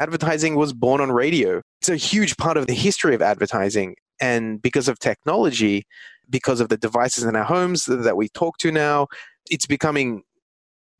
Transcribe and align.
advertising 0.00 0.54
was 0.54 0.72
born 0.72 1.00
on 1.00 1.10
radio. 1.12 1.60
It's 1.80 1.88
a 1.88 1.96
huge 1.96 2.36
part 2.36 2.56
of 2.56 2.66
the 2.66 2.74
history 2.74 3.14
of 3.14 3.22
advertising. 3.22 3.94
And 4.20 4.60
because 4.60 4.88
of 4.88 4.98
technology, 4.98 5.84
because 6.30 6.60
of 6.60 6.68
the 6.68 6.76
devices 6.76 7.24
in 7.24 7.36
our 7.36 7.44
homes 7.44 7.84
that 7.86 8.16
we 8.16 8.28
talk 8.28 8.58
to 8.58 8.72
now, 8.72 9.06
it's 9.46 9.66
becoming 9.66 10.22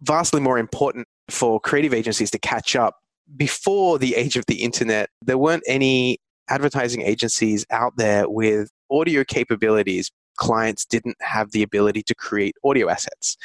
vastly 0.01 0.41
more 0.41 0.59
important 0.59 1.07
for 1.29 1.61
creative 1.61 1.93
agencies 1.93 2.31
to 2.31 2.39
catch 2.39 2.77
up. 2.77 2.95
Before 3.37 3.99
the 3.99 4.15
age 4.15 4.37
of 4.37 4.47
the 4.47 4.63
internet, 4.63 5.11
there 5.21 5.37
weren't 5.37 5.65
any 5.67 6.19
advertising 6.49 7.03
agencies 7.03 7.67
out 7.71 7.93
there 7.97 8.29
with 8.29 8.71
audio 8.91 9.23
capabilities. 9.25 10.11
Clients 10.39 10.87
didn't 10.87 11.17
have 11.21 11.51
the 11.51 11.63
ability 11.63 12.03
to 12.05 12.15
create 12.15 12.55
audio 12.65 12.89
assets. 12.89 13.37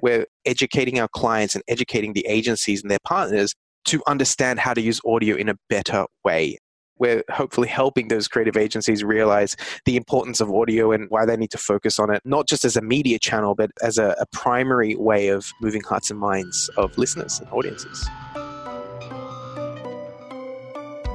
We're 0.00 0.26
educating 0.46 1.00
our 1.00 1.08
clients 1.08 1.54
and 1.54 1.64
educating 1.68 2.14
the 2.14 2.26
agencies 2.26 2.82
and 2.82 2.90
their 2.90 3.00
partners 3.04 3.54
to 3.86 4.02
understand 4.06 4.58
how 4.60 4.74
to 4.74 4.80
use 4.80 5.00
audio 5.04 5.36
in 5.36 5.48
a 5.48 5.56
better 5.68 6.04
way. 6.24 6.58
We're 6.98 7.22
hopefully 7.30 7.68
helping 7.68 8.08
those 8.08 8.26
creative 8.26 8.56
agencies 8.56 9.04
realize 9.04 9.54
the 9.84 9.96
importance 9.96 10.40
of 10.40 10.50
audio 10.50 10.92
and 10.92 11.10
why 11.10 11.26
they 11.26 11.36
need 11.36 11.50
to 11.50 11.58
focus 11.58 11.98
on 11.98 12.10
it, 12.10 12.22
not 12.24 12.48
just 12.48 12.64
as 12.64 12.76
a 12.76 12.80
media 12.80 13.18
channel, 13.18 13.54
but 13.54 13.70
as 13.82 13.98
a, 13.98 14.16
a 14.18 14.26
primary 14.32 14.94
way 14.96 15.28
of 15.28 15.46
moving 15.60 15.82
hearts 15.82 16.10
and 16.10 16.18
minds 16.18 16.70
of 16.76 16.96
listeners 16.96 17.38
and 17.38 17.48
audiences. 17.50 18.08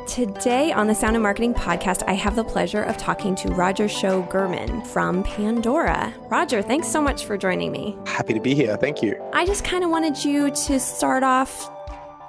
Today 0.07 0.73
on 0.73 0.87
the 0.87 0.93
Sound 0.93 1.15
of 1.15 1.21
Marketing 1.21 1.53
podcast, 1.53 2.03
I 2.05 2.13
have 2.13 2.35
the 2.35 2.43
pleasure 2.43 2.83
of 2.83 2.97
talking 2.97 3.33
to 3.35 3.47
Roger 3.49 3.87
Sho 3.87 4.23
Gehrmann 4.23 4.85
from 4.87 5.23
Pandora. 5.23 6.13
Roger, 6.29 6.61
thanks 6.61 6.89
so 6.89 7.01
much 7.01 7.25
for 7.25 7.37
joining 7.37 7.71
me. 7.71 7.97
Happy 8.05 8.33
to 8.33 8.41
be 8.41 8.53
here. 8.53 8.75
Thank 8.75 9.01
you. 9.01 9.15
I 9.33 9.45
just 9.45 9.63
kind 9.63 9.85
of 9.85 9.89
wanted 9.89 10.23
you 10.23 10.51
to 10.51 10.79
start 10.81 11.23
off 11.23 11.71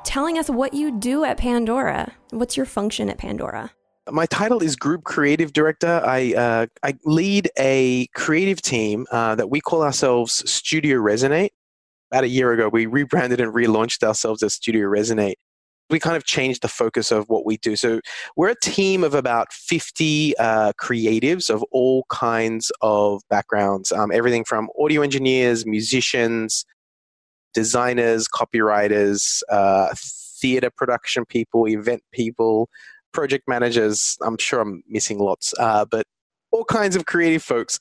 telling 0.04 0.38
us 0.38 0.50
what 0.50 0.74
you 0.74 0.90
do 0.98 1.24
at 1.24 1.38
Pandora. 1.38 2.12
What's 2.30 2.56
your 2.56 2.66
function 2.66 3.08
at 3.08 3.18
Pandora? 3.18 3.70
My 4.10 4.26
title 4.26 4.62
is 4.62 4.74
Group 4.74 5.04
Creative 5.04 5.52
Director. 5.52 6.02
I, 6.04 6.34
uh, 6.34 6.66
I 6.82 6.94
lead 7.04 7.50
a 7.56 8.08
creative 8.14 8.60
team 8.60 9.06
uh, 9.12 9.36
that 9.36 9.48
we 9.48 9.60
call 9.60 9.82
ourselves 9.82 10.50
Studio 10.50 10.98
Resonate. 10.98 11.50
About 12.10 12.24
a 12.24 12.28
year 12.28 12.52
ago, 12.52 12.68
we 12.68 12.86
rebranded 12.86 13.40
and 13.40 13.54
relaunched 13.54 14.02
ourselves 14.02 14.42
as 14.42 14.54
Studio 14.54 14.88
Resonate. 14.88 15.34
We 15.88 16.00
kind 16.00 16.16
of 16.16 16.24
changed 16.24 16.62
the 16.62 16.68
focus 16.68 17.12
of 17.12 17.28
what 17.28 17.46
we 17.46 17.58
do. 17.58 17.76
So 17.76 18.00
we're 18.36 18.48
a 18.48 18.60
team 18.60 19.04
of 19.04 19.14
about 19.14 19.52
50 19.52 20.36
uh, 20.36 20.72
creatives 20.80 21.48
of 21.48 21.62
all 21.70 22.04
kinds 22.08 22.72
of 22.80 23.22
backgrounds, 23.30 23.92
um, 23.92 24.10
everything 24.10 24.44
from 24.44 24.68
audio 24.80 25.02
engineers, 25.02 25.64
musicians, 25.64 26.64
designers, 27.54 28.28
copywriters, 28.28 29.42
uh, 29.50 29.94
theater 30.40 30.70
production 30.76 31.24
people, 31.24 31.68
event 31.68 32.02
people, 32.12 32.68
project 33.12 33.44
managers. 33.46 34.16
I'm 34.22 34.38
sure 34.38 34.60
I'm 34.60 34.82
missing 34.88 35.18
lots, 35.18 35.54
uh, 35.58 35.84
but 35.84 36.06
all 36.50 36.64
kinds 36.64 36.96
of 36.96 37.06
creative 37.06 37.42
folks. 37.42 37.78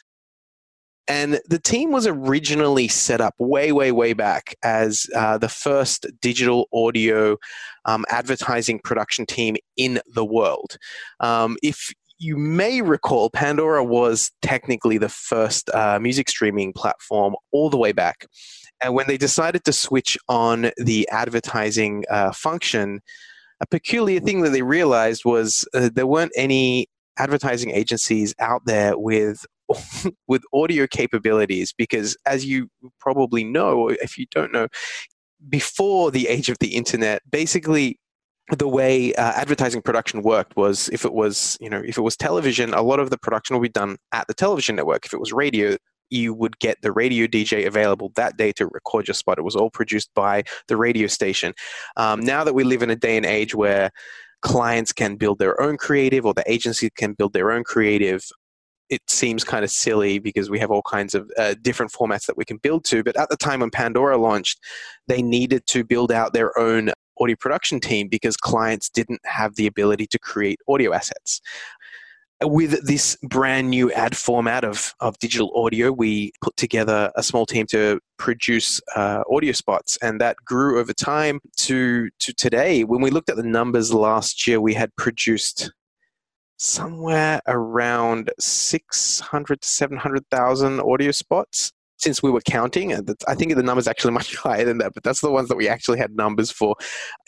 And 1.07 1.41
the 1.47 1.59
team 1.59 1.91
was 1.91 2.07
originally 2.07 2.87
set 2.87 3.19
up 3.19 3.33
way, 3.37 3.71
way, 3.71 3.91
way 3.91 4.13
back 4.13 4.55
as 4.63 5.07
uh, 5.15 5.37
the 5.37 5.49
first 5.49 6.05
digital 6.21 6.69
audio 6.71 7.37
um, 7.85 8.05
advertising 8.09 8.79
production 8.79 9.25
team 9.25 9.57
in 9.75 9.99
the 10.13 10.23
world. 10.23 10.77
Um, 11.19 11.57
if 11.63 11.91
you 12.17 12.37
may 12.37 12.81
recall, 12.81 13.31
Pandora 13.31 13.83
was 13.83 14.31
technically 14.43 14.99
the 14.99 15.09
first 15.09 15.69
uh, 15.71 15.99
music 15.99 16.29
streaming 16.29 16.71
platform 16.71 17.35
all 17.51 17.69
the 17.69 17.77
way 17.77 17.91
back. 17.91 18.27
And 18.81 18.93
when 18.93 19.07
they 19.07 19.17
decided 19.17 19.63
to 19.65 19.73
switch 19.73 20.17
on 20.27 20.71
the 20.77 21.07
advertising 21.09 22.03
uh, 22.09 22.31
function, 22.31 23.01
a 23.61 23.67
peculiar 23.67 24.19
thing 24.19 24.41
that 24.41 24.49
they 24.49 24.63
realized 24.63 25.23
was 25.23 25.67
uh, 25.73 25.89
there 25.93 26.07
weren't 26.07 26.31
any 26.35 26.87
advertising 27.17 27.69
agencies 27.71 28.33
out 28.39 28.61
there 28.65 28.97
with 28.97 29.45
with 30.27 30.41
audio 30.53 30.87
capabilities 30.87 31.73
because 31.77 32.17
as 32.25 32.45
you 32.45 32.67
probably 32.99 33.43
know 33.43 33.77
or 33.77 33.93
if 33.93 34.17
you 34.17 34.25
don't 34.31 34.51
know 34.51 34.67
before 35.49 36.11
the 36.11 36.27
age 36.27 36.49
of 36.49 36.57
the 36.59 36.75
internet 36.75 37.21
basically 37.29 37.99
the 38.57 38.67
way 38.67 39.13
uh, 39.15 39.31
advertising 39.33 39.81
production 39.81 40.21
worked 40.23 40.55
was 40.55 40.89
if 40.89 41.05
it 41.05 41.13
was 41.13 41.57
you 41.61 41.69
know 41.69 41.81
if 41.85 41.97
it 41.97 42.01
was 42.01 42.17
television 42.17 42.73
a 42.73 42.81
lot 42.81 42.99
of 42.99 43.09
the 43.09 43.17
production 43.17 43.55
would 43.55 43.63
be 43.63 43.69
done 43.69 43.97
at 44.11 44.27
the 44.27 44.33
television 44.33 44.75
network. 44.75 45.05
If 45.05 45.13
it 45.13 45.19
was 45.19 45.31
radio 45.31 45.77
you 46.11 46.33
would 46.33 46.59
get 46.59 46.81
the 46.81 46.91
radio 46.91 47.25
DJ 47.25 47.65
available 47.65 48.11
that 48.15 48.37
day 48.37 48.51
to 48.53 48.67
record 48.67 49.07
your 49.07 49.15
spot. 49.15 49.39
It 49.39 49.43
was 49.43 49.55
all 49.55 49.69
produced 49.69 50.09
by 50.13 50.43
the 50.67 50.77
radio 50.77 51.07
station. 51.07 51.53
Um, 51.97 52.19
now 52.19 52.43
that 52.43 52.53
we 52.53 52.63
live 52.63 52.83
in 52.83 52.89
a 52.89 52.95
day 52.95 53.17
and 53.17 53.25
age 53.25 53.55
where 53.55 53.91
clients 54.41 54.91
can 54.91 55.15
build 55.15 55.39
their 55.39 55.59
own 55.61 55.77
creative 55.77 56.25
or 56.25 56.33
the 56.33 56.51
agency 56.51 56.89
can 56.89 57.13
build 57.13 57.33
their 57.33 57.51
own 57.51 57.63
creative, 57.63 58.23
it 58.89 59.01
seems 59.07 59.43
kind 59.43 59.63
of 59.63 59.71
silly 59.71 60.19
because 60.19 60.49
we 60.49 60.59
have 60.59 60.69
all 60.69 60.81
kinds 60.81 61.15
of 61.15 61.31
uh, 61.37 61.55
different 61.61 61.91
formats 61.91 62.25
that 62.25 62.37
we 62.37 62.43
can 62.43 62.57
build 62.57 62.83
to. 62.85 63.03
But 63.03 63.15
at 63.15 63.29
the 63.29 63.37
time 63.37 63.61
when 63.61 63.71
Pandora 63.71 64.17
launched, 64.17 64.59
they 65.07 65.21
needed 65.21 65.65
to 65.67 65.83
build 65.83 66.11
out 66.11 66.33
their 66.33 66.57
own 66.59 66.91
audio 67.19 67.35
production 67.39 67.79
team 67.79 68.09
because 68.09 68.35
clients 68.35 68.89
didn't 68.89 69.21
have 69.25 69.55
the 69.55 69.67
ability 69.67 70.07
to 70.07 70.19
create 70.19 70.59
audio 70.67 70.93
assets 70.93 71.39
with 72.43 72.85
this 72.85 73.17
brand 73.23 73.69
new 73.69 73.91
ad 73.91 74.17
format 74.17 74.63
of, 74.63 74.93
of 74.99 75.17
digital 75.19 75.51
audio, 75.55 75.91
we 75.91 76.31
put 76.41 76.55
together 76.57 77.11
a 77.15 77.23
small 77.23 77.45
team 77.45 77.65
to 77.67 77.99
produce 78.17 78.81
uh, 78.95 79.23
audio 79.31 79.51
spots, 79.51 79.97
and 80.01 80.19
that 80.21 80.37
grew 80.45 80.79
over 80.79 80.93
time 80.93 81.39
to 81.57 82.09
to 82.19 82.33
today. 82.33 82.83
When 82.83 83.01
we 83.01 83.11
looked 83.11 83.29
at 83.29 83.35
the 83.35 83.43
numbers 83.43 83.93
last 83.93 84.47
year, 84.47 84.59
we 84.59 84.73
had 84.73 84.95
produced 84.95 85.71
somewhere 86.57 87.41
around 87.47 88.31
six 88.39 89.19
hundred 89.19 89.61
to 89.61 89.67
seven 89.67 89.97
hundred 89.97 90.25
thousand 90.31 90.79
audio 90.81 91.11
spots 91.11 91.71
since 91.97 92.23
we 92.23 92.31
were 92.31 92.41
counting. 92.41 92.93
I 93.27 93.35
think 93.35 93.55
the 93.55 93.63
number's 93.63 93.87
actually 93.87 94.13
much 94.19 94.35
higher 94.35 94.65
than 94.65 94.79
that, 94.79 94.93
but 94.93 95.03
that's 95.03 95.21
the 95.21 95.31
ones 95.31 95.49
that 95.49 95.57
we 95.57 95.67
actually 95.67 95.99
had 95.99 96.15
numbers 96.15 96.51
for. 96.51 96.75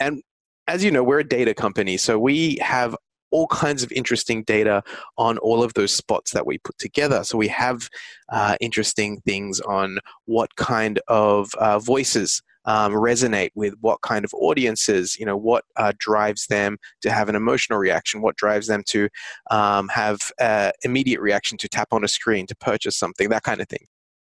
And 0.00 0.22
as 0.66 0.82
you 0.82 0.90
know, 0.90 1.04
we're 1.04 1.20
a 1.20 1.28
data 1.28 1.54
company, 1.54 1.96
so 1.96 2.18
we 2.18 2.56
have 2.62 2.96
all 3.34 3.48
kinds 3.48 3.82
of 3.82 3.90
interesting 3.90 4.44
data 4.44 4.80
on 5.18 5.38
all 5.38 5.64
of 5.64 5.74
those 5.74 5.92
spots 5.92 6.30
that 6.30 6.46
we 6.46 6.56
put 6.58 6.78
together. 6.78 7.24
So 7.24 7.36
we 7.36 7.48
have 7.48 7.90
uh, 8.28 8.54
interesting 8.60 9.20
things 9.22 9.58
on 9.60 9.98
what 10.26 10.54
kind 10.54 11.00
of 11.08 11.52
uh, 11.56 11.80
voices 11.80 12.42
um, 12.64 12.92
resonate 12.92 13.50
with 13.56 13.74
what 13.80 14.00
kind 14.02 14.24
of 14.24 14.32
audiences, 14.34 15.18
you 15.18 15.26
know, 15.26 15.36
what 15.36 15.64
uh, 15.74 15.92
drives 15.98 16.46
them 16.46 16.78
to 17.02 17.10
have 17.10 17.28
an 17.28 17.34
emotional 17.34 17.80
reaction, 17.80 18.22
what 18.22 18.36
drives 18.36 18.68
them 18.68 18.84
to 18.86 19.08
um, 19.50 19.88
have 19.88 20.20
uh, 20.40 20.70
immediate 20.84 21.20
reaction 21.20 21.58
to 21.58 21.68
tap 21.68 21.88
on 21.90 22.04
a 22.04 22.08
screen, 22.08 22.46
to 22.46 22.56
purchase 22.56 22.96
something, 22.96 23.28
that 23.30 23.42
kind 23.42 23.60
of 23.60 23.68
thing. 23.68 23.86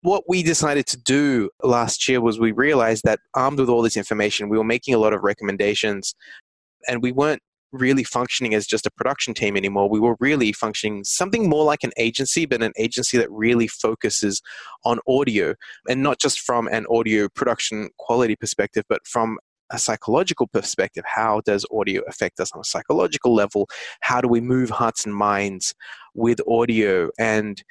What 0.03 0.23
we 0.29 0.45
decided 0.45 0.87
to 0.87 0.99
do 0.99 1.51
last 1.65 2.09
year 2.09 2.21
was 2.21 2.39
we 2.39 2.53
realized 2.53 3.03
that 3.05 3.19
armed 3.35 3.59
with 3.59 3.69
all 3.69 3.83
this 3.83 3.97
information, 3.97 4.49
we 4.49 4.57
were 4.57 4.63
making 4.63 4.95
a 4.95 4.99
lot 4.99 5.13
of 5.13 5.25
recommendations 5.25 6.15
and 6.87 7.03
we 7.03 7.11
weren't 7.11 7.43
really 7.75 8.05
functioning 8.05 8.55
as 8.55 8.67
just 8.67 8.87
a 8.87 8.91
production 8.91 9.35
team 9.35 9.57
anymore. 9.57 9.89
We 9.89 10.01
were 10.01 10.17
really 10.21 10.53
functioning 10.53 11.05
something 11.05 11.49
more 11.49 11.65
like 11.65 11.85
an 11.85 11.93
agency, 11.97 12.47
but 12.47 12.63
an 12.63 12.73
agency 12.79 13.19
that 13.19 13.31
really 13.31 13.69
focuses 13.69 14.41
on 14.85 14.99
audio 15.09 15.55
and 15.89 16.03
not 16.03 16.19
just 16.19 16.41
from 16.41 16.69
an 16.69 16.87
audio 16.91 17.29
production 17.29 17.91
quality 17.99 18.37
perspective, 18.37 18.85
but 18.89 19.07
from 19.07 19.39
a 19.71 19.79
psychological 19.79 20.47
perspective. 20.47 21.05
How 21.07 21.41
does 21.45 21.67
audio 21.73 22.03
affect 22.09 22.41
us 22.41 22.53
on 22.53 22.61
a 22.61 22.65
psychological 22.65 23.35
level? 23.35 23.69
How 24.01 24.21
do 24.21 24.29
we 24.29 24.41
move 24.41 24.71
hearts 24.71 25.05
and 25.05 25.15
minds 25.15 25.75
with 26.15 26.41
audio? 26.49 27.11
And 27.19 27.63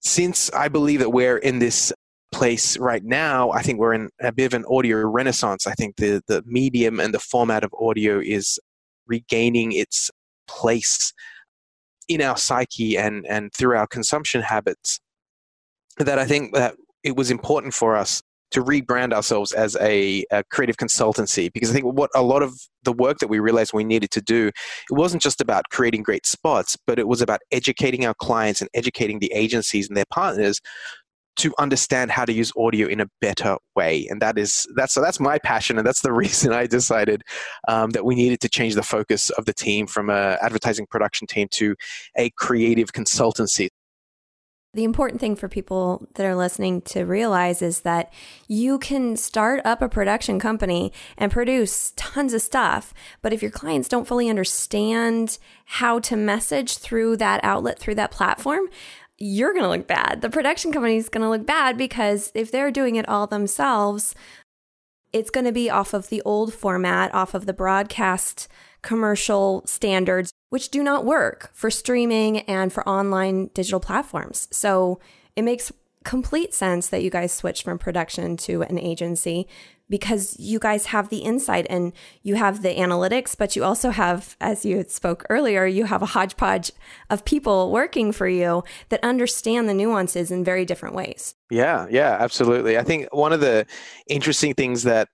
since 0.00 0.50
I 0.52 0.68
believe 0.68 1.00
that 1.00 1.10
we're 1.10 1.38
in 1.38 1.58
this 1.58 1.92
place 2.32 2.76
right 2.78 3.04
now, 3.04 3.50
I 3.50 3.62
think 3.62 3.78
we're 3.78 3.94
in 3.94 4.10
a 4.20 4.32
bit 4.32 4.46
of 4.46 4.54
an 4.54 4.64
audio 4.68 4.98
renaissance. 4.98 5.66
I 5.66 5.72
think 5.72 5.96
the, 5.96 6.22
the 6.26 6.42
medium 6.46 7.00
and 7.00 7.14
the 7.14 7.18
format 7.18 7.64
of 7.64 7.72
audio 7.80 8.20
is 8.20 8.58
regaining 9.06 9.72
its 9.72 10.10
place 10.48 11.12
in 12.08 12.22
our 12.22 12.36
psyche 12.36 12.96
and, 12.96 13.26
and 13.26 13.52
through 13.52 13.76
our 13.76 13.86
consumption 13.86 14.42
habits 14.42 15.00
that 15.98 16.18
I 16.18 16.24
think 16.24 16.54
that 16.54 16.74
it 17.02 17.16
was 17.16 17.30
important 17.30 17.74
for 17.74 17.96
us 17.96 18.22
to 18.52 18.62
rebrand 18.62 19.12
ourselves 19.12 19.52
as 19.52 19.76
a, 19.80 20.24
a, 20.30 20.44
creative 20.44 20.76
consultancy. 20.76 21.52
Because 21.52 21.70
I 21.70 21.72
think 21.72 21.84
what 21.84 22.10
a 22.14 22.22
lot 22.22 22.42
of 22.42 22.54
the 22.84 22.92
work 22.92 23.18
that 23.18 23.28
we 23.28 23.38
realized 23.38 23.72
we 23.74 23.84
needed 23.84 24.10
to 24.12 24.20
do, 24.20 24.48
it 24.48 24.54
wasn't 24.90 25.22
just 25.22 25.40
about 25.40 25.64
creating 25.70 26.02
great 26.02 26.26
spots, 26.26 26.76
but 26.86 26.98
it 26.98 27.08
was 27.08 27.20
about 27.20 27.40
educating 27.50 28.06
our 28.06 28.14
clients 28.14 28.60
and 28.60 28.70
educating 28.74 29.18
the 29.18 29.32
agencies 29.32 29.88
and 29.88 29.96
their 29.96 30.06
partners 30.10 30.60
to 31.36 31.54
understand 31.58 32.10
how 32.10 32.24
to 32.24 32.32
use 32.32 32.52
audio 32.56 32.86
in 32.88 33.00
a 33.00 33.06
better 33.20 33.56
way 33.74 34.06
and 34.10 34.20
that 34.20 34.38
is 34.38 34.66
that's 34.74 34.94
so 34.94 35.00
that's 35.00 35.20
my 35.20 35.38
passion 35.38 35.78
and 35.78 35.86
that's 35.86 36.02
the 36.02 36.12
reason 36.24 36.52
i 36.52 36.66
decided 36.66 37.22
um, 37.68 37.90
that 37.90 38.04
we 38.04 38.14
needed 38.14 38.40
to 38.40 38.48
change 38.48 38.74
the 38.74 38.82
focus 38.82 39.30
of 39.30 39.44
the 39.44 39.54
team 39.54 39.86
from 39.86 40.10
a 40.10 40.38
advertising 40.42 40.86
production 40.90 41.26
team 41.26 41.48
to 41.50 41.74
a 42.16 42.30
creative 42.30 42.92
consultancy 42.92 43.68
the 44.76 44.84
important 44.84 45.22
thing 45.22 45.36
for 45.36 45.48
people 45.48 46.06
that 46.16 46.26
are 46.26 46.36
listening 46.36 46.82
to 46.82 47.04
realize 47.04 47.62
is 47.62 47.80
that 47.80 48.12
you 48.46 48.78
can 48.78 49.16
start 49.16 49.62
up 49.64 49.80
a 49.80 49.88
production 49.88 50.38
company 50.38 50.92
and 51.16 51.32
produce 51.32 51.94
tons 51.96 52.34
of 52.34 52.42
stuff. 52.42 52.92
But 53.22 53.32
if 53.32 53.40
your 53.40 53.50
clients 53.50 53.88
don't 53.88 54.06
fully 54.06 54.28
understand 54.28 55.38
how 55.64 55.98
to 56.00 56.14
message 56.14 56.76
through 56.76 57.16
that 57.16 57.40
outlet, 57.42 57.78
through 57.78 57.94
that 57.94 58.10
platform, 58.10 58.68
you're 59.18 59.52
going 59.52 59.64
to 59.64 59.70
look 59.70 59.86
bad. 59.86 60.20
The 60.20 60.30
production 60.30 60.72
company 60.72 60.96
is 60.96 61.08
going 61.08 61.22
to 61.22 61.30
look 61.30 61.46
bad 61.46 61.78
because 61.78 62.30
if 62.34 62.50
they're 62.50 62.70
doing 62.70 62.96
it 62.96 63.08
all 63.08 63.26
themselves, 63.26 64.14
it's 65.12 65.30
going 65.30 65.46
to 65.46 65.52
be 65.52 65.70
off 65.70 65.94
of 65.94 66.08
the 66.08 66.22
old 66.22 66.52
format, 66.52 67.14
off 67.14 67.34
of 67.34 67.46
the 67.46 67.54
broadcast 67.54 68.48
commercial 68.82 69.62
standards, 69.66 70.30
which 70.50 70.70
do 70.70 70.82
not 70.82 71.04
work 71.04 71.50
for 71.52 71.70
streaming 71.70 72.40
and 72.40 72.72
for 72.72 72.86
online 72.88 73.50
digital 73.54 73.80
platforms. 73.80 74.48
So 74.50 75.00
it 75.34 75.42
makes 75.42 75.72
complete 76.06 76.54
sense 76.54 76.88
that 76.88 77.02
you 77.02 77.10
guys 77.10 77.32
switched 77.32 77.64
from 77.64 77.78
production 77.78 78.36
to 78.36 78.62
an 78.62 78.78
agency 78.78 79.48
because 79.90 80.38
you 80.38 80.60
guys 80.60 80.86
have 80.86 81.08
the 81.08 81.18
insight 81.18 81.66
and 81.68 81.92
you 82.22 82.36
have 82.36 82.62
the 82.62 82.68
analytics, 82.68 83.36
but 83.36 83.56
you 83.56 83.64
also 83.64 83.90
have, 83.90 84.36
as 84.40 84.64
you 84.64 84.84
spoke 84.88 85.26
earlier, 85.28 85.66
you 85.66 85.84
have 85.84 86.02
a 86.02 86.06
hodgepodge 86.06 86.70
of 87.10 87.24
people 87.24 87.72
working 87.72 88.12
for 88.12 88.28
you 88.28 88.62
that 88.88 89.02
understand 89.02 89.68
the 89.68 89.74
nuances 89.74 90.30
in 90.30 90.44
very 90.44 90.64
different 90.64 90.94
ways. 90.94 91.34
Yeah, 91.50 91.86
yeah, 91.90 92.16
absolutely. 92.20 92.78
I 92.78 92.84
think 92.84 93.08
one 93.12 93.32
of 93.32 93.40
the 93.40 93.66
interesting 94.06 94.54
things 94.54 94.84
that 94.84 95.08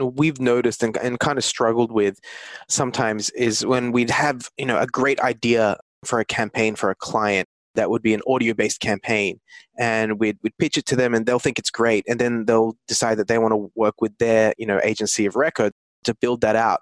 we've 0.00 0.40
noticed 0.40 0.84
and, 0.84 0.96
and 0.98 1.18
kind 1.18 1.38
of 1.38 1.44
struggled 1.44 1.90
with 1.90 2.20
sometimes 2.68 3.30
is 3.30 3.66
when 3.66 3.90
we'd 3.92 4.10
have 4.10 4.48
you 4.56 4.66
know 4.66 4.78
a 4.78 4.86
great 4.86 5.20
idea 5.20 5.78
for 6.04 6.18
a 6.18 6.24
campaign 6.24 6.74
for 6.74 6.90
a 6.90 6.96
client 6.96 7.48
that 7.74 7.90
would 7.90 8.02
be 8.02 8.14
an 8.14 8.22
audio 8.26 8.54
based 8.54 8.80
campaign. 8.80 9.40
And 9.78 10.18
we'd, 10.18 10.38
we'd 10.42 10.56
pitch 10.58 10.78
it 10.78 10.86
to 10.86 10.96
them 10.96 11.14
and 11.14 11.26
they'll 11.26 11.38
think 11.38 11.58
it's 11.58 11.70
great. 11.70 12.04
And 12.08 12.20
then 12.20 12.44
they'll 12.46 12.76
decide 12.86 13.18
that 13.18 13.28
they 13.28 13.38
want 13.38 13.52
to 13.52 13.70
work 13.74 14.00
with 14.00 14.16
their 14.18 14.54
you 14.58 14.66
know 14.66 14.80
agency 14.82 15.26
of 15.26 15.36
record 15.36 15.72
to 16.04 16.14
build 16.14 16.40
that 16.42 16.56
out. 16.56 16.80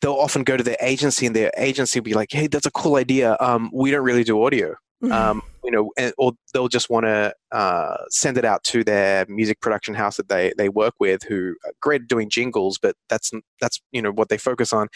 They'll 0.00 0.14
often 0.14 0.44
go 0.44 0.56
to 0.56 0.62
their 0.62 0.78
agency 0.80 1.26
and 1.26 1.36
their 1.36 1.50
agency 1.56 2.00
will 2.00 2.04
be 2.04 2.14
like 2.14 2.32
hey 2.32 2.46
that's 2.46 2.66
a 2.66 2.70
cool 2.70 2.96
idea. 2.96 3.36
Um, 3.40 3.70
we 3.72 3.90
don't 3.90 4.04
really 4.04 4.24
do 4.24 4.44
audio. 4.44 4.74
Mm-hmm. 5.02 5.12
um, 5.12 5.42
you 5.64 5.70
know 5.70 5.90
and, 5.96 6.12
or 6.18 6.32
they'll 6.52 6.68
just 6.68 6.90
want 6.90 7.06
to 7.06 7.32
uh, 7.52 7.96
send 8.10 8.36
it 8.36 8.44
out 8.44 8.62
to 8.64 8.84
their 8.84 9.24
music 9.30 9.58
production 9.62 9.94
house 9.94 10.18
that 10.18 10.28
they, 10.28 10.52
they 10.58 10.68
work 10.68 10.92
with 11.00 11.22
who 11.22 11.54
are 11.64 11.72
great 11.80 12.02
at 12.02 12.08
doing 12.08 12.28
jingles 12.28 12.78
but 12.78 12.94
that's 13.08 13.30
that's 13.62 13.80
you 13.92 14.02
know 14.02 14.10
what 14.12 14.28
they 14.28 14.36
focus 14.36 14.74
on. 14.74 14.88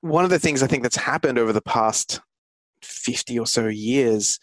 One 0.00 0.24
of 0.24 0.30
the 0.30 0.38
things 0.38 0.62
i 0.62 0.66
think 0.66 0.82
that's 0.82 0.96
happened 0.96 1.38
over 1.38 1.52
the 1.52 1.60
past 1.60 2.20
50 2.82 3.38
or 3.38 3.46
so 3.46 3.66
years 3.66 4.38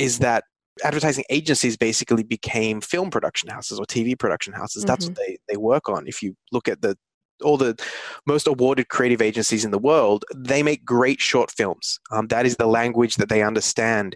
is 0.00 0.18
that 0.20 0.44
advertising 0.82 1.24
agencies 1.28 1.76
basically 1.76 2.22
became 2.22 2.80
film 2.80 3.10
production 3.10 3.50
houses 3.50 3.78
or 3.78 3.84
TV 3.84 4.18
production 4.18 4.52
houses. 4.52 4.82
Mm-hmm. 4.82 4.88
That's 4.88 5.06
what 5.06 5.14
mm-hmm. 5.14 5.32
they, 5.32 5.38
they 5.48 5.56
work 5.56 5.88
on. 5.88 6.06
If 6.06 6.22
you 6.22 6.34
look 6.52 6.68
at 6.68 6.80
the 6.80 6.96
all 7.42 7.56
the 7.56 7.74
most 8.26 8.46
awarded 8.46 8.88
creative 8.90 9.22
agencies 9.22 9.64
in 9.64 9.70
the 9.70 9.78
world, 9.78 10.26
they 10.34 10.62
make 10.62 10.84
great 10.84 11.20
short 11.20 11.50
films. 11.50 11.98
Um, 12.10 12.26
that 12.28 12.44
is 12.44 12.56
the 12.56 12.66
language 12.66 13.14
that 13.16 13.30
they 13.30 13.42
understand. 13.42 14.14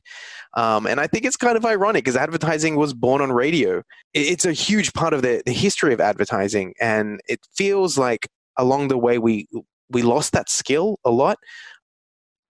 Um, 0.59 0.87
and 0.87 1.01
I 1.01 1.07
think 1.07 1.25
it's 1.25 1.37
kind 1.37 1.57
of 1.57 1.65
ironic 1.65 2.05
because 2.05 2.17
advertising 2.17 2.77
was 2.77 2.93
born 2.93 3.23
on 3.23 3.33
radio. 3.33 3.83
It's 4.13 4.45
a 4.45 4.53
huge 4.53 4.93
part 4.93 5.15
of 5.15 5.23
the, 5.23 5.43
the 5.47 5.55
history 5.55 5.95
of 5.95 6.03
advertising. 6.03 6.75
And 6.81 7.21
it 7.27 7.41
feels 7.57 7.97
like 7.97 8.29
along 8.59 8.89
the 8.89 8.99
way 8.99 9.17
we, 9.17 9.49
we 9.89 10.03
lost 10.03 10.33
that 10.33 10.51
skill 10.51 10.99
a 11.03 11.11
lot. 11.11 11.39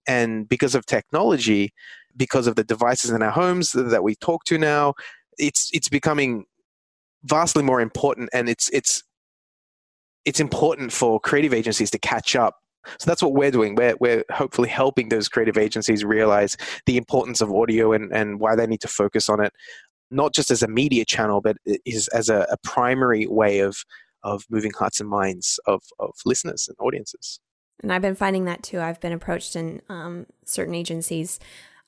And 0.09 0.49
because 0.49 0.75
of 0.75 0.85
technology, 0.87 1.73
because 2.17 2.47
of 2.47 2.57
the 2.57 2.65
devices 2.65 3.11
in 3.11 3.23
our 3.23 3.31
homes 3.31 3.73
that 3.73 4.03
we 4.03 4.15
talk 4.17 4.45
to 4.45 4.59
now, 4.59 4.95
it's 5.39 5.71
it's 5.73 5.89
becoming 5.89 6.45
vastly 7.25 7.63
more 7.63 7.81
important, 7.81 8.31
and 8.33 8.49
it's 8.49 8.69
it's 8.71 9.03
it's 10.25 10.41
important 10.41 10.93
for 10.93 11.21
creative 11.21 11.53
agencies 11.53 11.91
to 11.91 11.99
catch 11.99 12.37
up. 12.37 12.57
So 12.99 13.11
that's 13.11 13.23
what 13.23 13.33
we're 13.33 13.51
doing. 13.51 13.75
We're 13.75 13.97
we're 14.01 14.25
hopefully 14.31 14.69
helping 14.69 15.09
those 15.09 15.29
creative 15.29 15.57
agencies 15.57 16.05
realize 16.05 16.57
the 16.87 16.97
importance 16.97 17.41
of 17.41 17.53
audio 17.53 17.93
and 17.93 18.13
and 18.13 18.41
why 18.41 18.57
they 18.57 18.67
need 18.67 18.81
to 18.81 18.89
focus 18.89 19.29
on 19.29 19.41
it, 19.41 19.53
not 20.11 20.35
just 20.35 20.51
as 20.51 20.63
a 20.63 20.69
media 20.69 21.05
channel, 21.05 21.41
but 21.41 21.57
as 21.87 22.29
a, 22.29 22.47
a 22.51 22.57
primary 22.63 23.27
way 23.27 23.61
of 23.61 23.85
of 24.23 24.45
moving 24.51 24.73
hearts 24.79 25.01
and 25.01 25.09
minds 25.09 25.59
of 25.67 25.83
of 25.99 26.15
listeners 26.25 26.69
and 26.69 26.77
audiences. 26.81 27.41
And 27.83 27.93
I've 27.93 28.03
been 28.03 28.15
finding 28.15 28.45
that 28.45 28.63
too. 28.63 28.81
I've 28.81 29.01
been 29.01 29.13
approached 29.13 29.57
in 29.57 29.83
um, 29.89 30.27
certain 30.45 30.75
agencies 30.75 31.41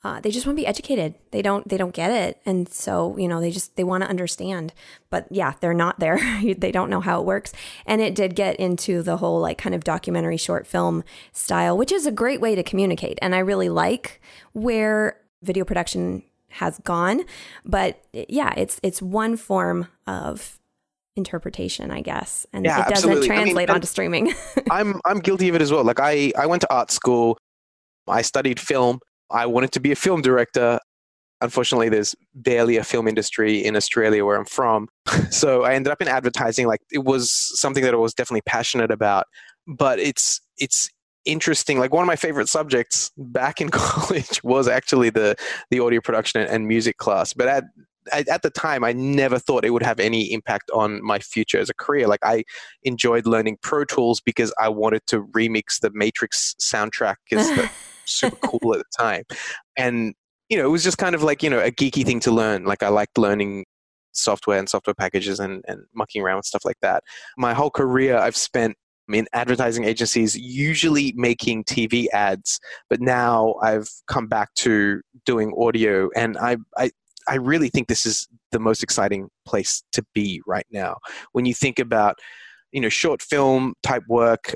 uh, 0.07 0.21
they 0.21 0.31
just 0.31 0.47
want 0.47 0.57
to 0.57 0.63
be 0.63 0.67
educated. 0.69 1.17
They 1.33 1.43
don't 1.43 1.69
they 1.69 1.77
don't 1.77 1.93
get 1.93 2.13
it, 2.13 2.41
and 2.47 2.69
so 2.69 3.17
you 3.19 3.27
know 3.27 3.41
they 3.41 3.51
just 3.51 3.75
they 3.75 3.83
want 3.83 4.05
to 4.05 4.09
understand. 4.09 4.73
But 5.11 5.27
yeah, 5.33 5.55
they're 5.59 5.75
not 5.75 5.99
there. 5.99 6.21
they 6.57 6.71
don't 6.71 6.91
know 6.91 7.01
how 7.01 7.19
it 7.19 7.27
works. 7.27 7.53
And 7.87 8.01
it 8.01 8.15
did 8.15 8.37
get 8.37 8.55
into 8.55 9.03
the 9.03 9.17
whole 9.17 9.41
like 9.41 9.59
kind 9.59 9.75
of 9.75 9.83
documentary 9.83 10.37
short 10.37 10.65
film 10.65 11.03
style, 11.33 11.77
which 11.77 11.91
is 11.91 12.07
a 12.07 12.13
great 12.13 12.41
way 12.41 12.55
to 12.55 12.63
communicate. 12.63 13.19
And 13.21 13.35
I 13.35 13.41
really 13.41 13.69
like 13.69 14.21
where 14.53 15.21
video 15.43 15.65
production 15.65 16.23
has 16.51 16.79
gone. 16.85 17.25
But 17.65 18.01
yeah, 18.13 18.55
it's 18.57 18.79
it's 18.85 19.03
one 19.03 19.37
form 19.37 19.89
of 20.07 20.61
interpretation, 21.17 21.91
I 21.91 22.01
guess, 22.01 22.47
and 22.53 22.65
yeah, 22.65 22.87
it 22.87 22.91
doesn't 22.91 23.11
absolutely. 23.11 23.27
translate 23.27 23.71
I 23.71 23.73
mean, 23.73 23.75
onto 23.75 23.89
streaming. 23.89 24.35
I'm 24.71 25.01
I'm 25.05 25.19
guilty 25.19 25.49
of 25.49 25.57
it 25.57 25.63
as 25.63 25.73
well. 25.73 25.83
Like 25.83 25.99
I 25.99 26.31
I 26.39 26.47
went 26.47 26.61
to 26.61 26.73
art 26.73 26.93
school, 26.93 27.39
I 28.07 28.23
studied 28.23 28.61
film, 28.61 29.01
I 29.31 29.47
wanted 29.47 29.73
to 29.73 29.81
be 29.81 29.93
a 29.93 29.97
film 29.97 30.23
director. 30.23 30.79
Unfortunately, 31.41 31.89
there's 31.89 32.15
barely 32.35 32.77
a 32.77 32.85
film 32.85 33.09
industry 33.09 33.59
in 33.65 33.77
Australia 33.77 34.25
where 34.25 34.37
I'm 34.37 34.47
from. 34.47 34.89
so 35.31 35.65
I 35.65 35.75
ended 35.75 35.93
up 35.93 36.01
in 36.01 36.09
advertising. 36.09 36.67
Like 36.67 36.81
it 36.93 37.05
was 37.05 37.31
something 37.31 37.85
that 37.85 37.95
I 37.95 37.99
was 37.99 38.15
definitely 38.15 38.43
passionate 38.43 38.91
about. 38.91 39.27
But 39.67 39.99
it's 39.99 40.41
it's 40.59 40.89
interesting. 41.25 41.79
Like 41.79 41.93
one 41.93 42.03
of 42.03 42.07
my 42.07 42.17
favorite 42.17 42.49
subjects 42.49 43.11
back 43.17 43.61
in 43.61 43.69
college 43.71 44.43
was 44.43 44.69
actually 44.69 45.11
the 45.11 45.37
the 45.71 45.81
audio 45.81 46.01
production 46.01 46.41
and 46.43 46.67
music 46.67 46.97
class. 46.97 47.33
But 47.33 47.49
at 47.49 47.65
at 48.13 48.43
the 48.43 48.51
time, 48.51 48.85
I 48.85 48.93
never 48.93 49.39
thought 49.39 49.65
it 49.65 49.71
would 49.71 49.83
have 49.83 50.01
any 50.01 50.33
impact 50.33 50.71
on 50.73 51.03
my 51.03 51.19
future 51.19 51.59
as 51.59 51.69
a 51.69 51.75
career. 51.75 52.07
Like 52.07 52.21
I 52.23 52.45
enjoyed 52.83 53.27
learning 53.27 53.59
Pro 53.63 53.85
Tools 53.85 54.21
because 54.21 54.53
I 54.61 54.69
wanted 54.69 55.07
to 55.09 55.25
remix 55.27 55.81
the 55.81 55.91
Matrix 55.93 56.55
soundtrack 56.61 57.17
because 57.29 57.49
super 58.07 58.37
cool 58.37 58.75
at 58.75 58.79
the 58.79 58.85
time. 58.99 59.23
And, 59.77 60.15
you 60.49 60.57
know, 60.57 60.65
it 60.65 60.71
was 60.71 60.85
just 60.85 60.99
kind 60.99 61.15
of 61.15 61.23
like, 61.23 61.43
you 61.43 61.51
know, 61.51 61.61
a 61.61 61.71
geeky 61.71 62.05
thing 62.05 62.21
to 62.21 62.31
learn. 62.31 62.65
Like 62.65 62.83
I 62.83 62.89
liked 62.89 63.19
learning 63.19 63.65
software 64.13 64.59
and 64.59 64.69
software 64.69 64.95
packages 64.95 65.41
and, 65.41 65.65
and 65.69 65.83
mucking 65.95 66.23
around 66.23 66.39
with 66.39 66.47
stuff 66.47 66.65
like 66.65 66.81
that. 66.83 67.03
My 67.37 67.55
whole 67.55 67.71
career, 67.71 68.17
I've 68.17 68.37
spent 68.37 68.77
in 69.13 69.27
advertising 69.33 69.85
agencies, 69.85 70.37
usually 70.37 71.13
making 71.17 71.65
TV 71.65 72.07
ads, 72.13 72.59
but 72.91 73.01
now 73.01 73.55
I've 73.63 73.89
come 74.09 74.27
back 74.27 74.53
to 74.57 75.01
doing 75.25 75.55
audio, 75.57 76.11
and 76.17 76.37
I, 76.39 76.57
I, 76.77 76.91
I 77.29 77.37
really 77.37 77.69
think 77.69 77.89
this 77.89 78.07
is 78.07 78.27
the 78.53 78.59
most 78.59 78.83
exciting 78.83 79.29
place 79.45 79.83
to 79.93 80.05
be 80.15 80.43
right 80.47 80.67
now. 80.71 80.97
When 81.33 81.45
you 81.45 81.55
think 81.55 81.79
about, 81.79 82.17
you 82.73 82.81
know, 82.81 82.89
short 82.89 83.23
film 83.23 83.75
type 83.83 84.03
work, 84.09 84.55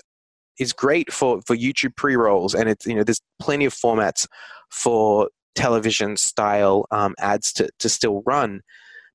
is 0.61 0.73
great 0.73 1.13
for, 1.13 1.41
for 1.47 1.57
YouTube 1.57 1.97
pre 1.97 2.15
rolls, 2.15 2.55
and 2.55 2.69
it's 2.69 2.87
you 2.87 2.95
know 2.95 3.03
there's 3.03 3.21
plenty 3.41 3.65
of 3.65 3.75
formats 3.75 4.29
for 4.71 5.29
television 5.57 6.17
style 6.17 6.87
um, 6.93 7.15
ads 7.19 7.53
to 7.55 7.69
to 7.81 7.89
still 7.89 8.23
run. 8.25 8.61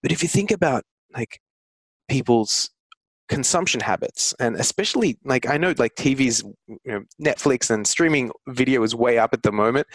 But 0.01 0.11
if 0.11 0.21
you 0.21 0.27
think 0.27 0.51
about 0.51 0.83
like 1.15 1.39
people's 2.09 2.69
consumption 3.27 3.79
habits 3.79 4.35
and 4.39 4.55
especially 4.57 5.17
like 5.25 5.49
i 5.49 5.57
know 5.57 5.73
like 5.79 5.95
tv's 5.95 6.43
you 6.67 6.77
know, 6.85 7.01
netflix 7.19 7.71
and 7.71 7.87
streaming 7.87 8.29
video 8.49 8.83
is 8.83 8.93
way 8.93 9.17
up 9.17 9.33
at 9.33 9.41
the 9.41 9.51
moment 9.51 9.87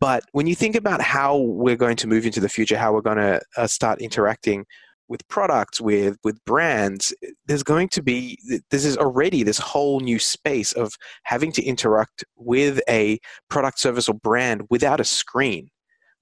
but 0.00 0.24
when 0.32 0.46
you 0.46 0.54
think 0.54 0.74
about 0.74 1.02
how 1.02 1.36
we're 1.36 1.76
going 1.76 1.96
to 1.96 2.06
move 2.06 2.24
into 2.24 2.40
the 2.40 2.48
future 2.48 2.78
how 2.78 2.90
we're 2.90 3.02
going 3.02 3.18
to 3.18 3.38
uh, 3.58 3.66
start 3.66 4.00
interacting 4.00 4.64
with 5.08 5.26
products 5.28 5.80
with 5.80 6.16
with 6.22 6.42
brands 6.44 7.14
there's 7.46 7.62
going 7.62 7.88
to 7.88 8.02
be 8.02 8.38
this 8.70 8.84
is 8.84 8.96
already 8.96 9.42
this 9.42 9.58
whole 9.58 10.00
new 10.00 10.18
space 10.18 10.72
of 10.72 10.92
having 11.24 11.52
to 11.52 11.62
interact 11.62 12.24
with 12.36 12.80
a 12.88 13.18
product 13.48 13.78
service 13.78 14.08
or 14.08 14.14
brand 14.14 14.62
without 14.70 15.00
a 15.00 15.04
screen. 15.04 15.68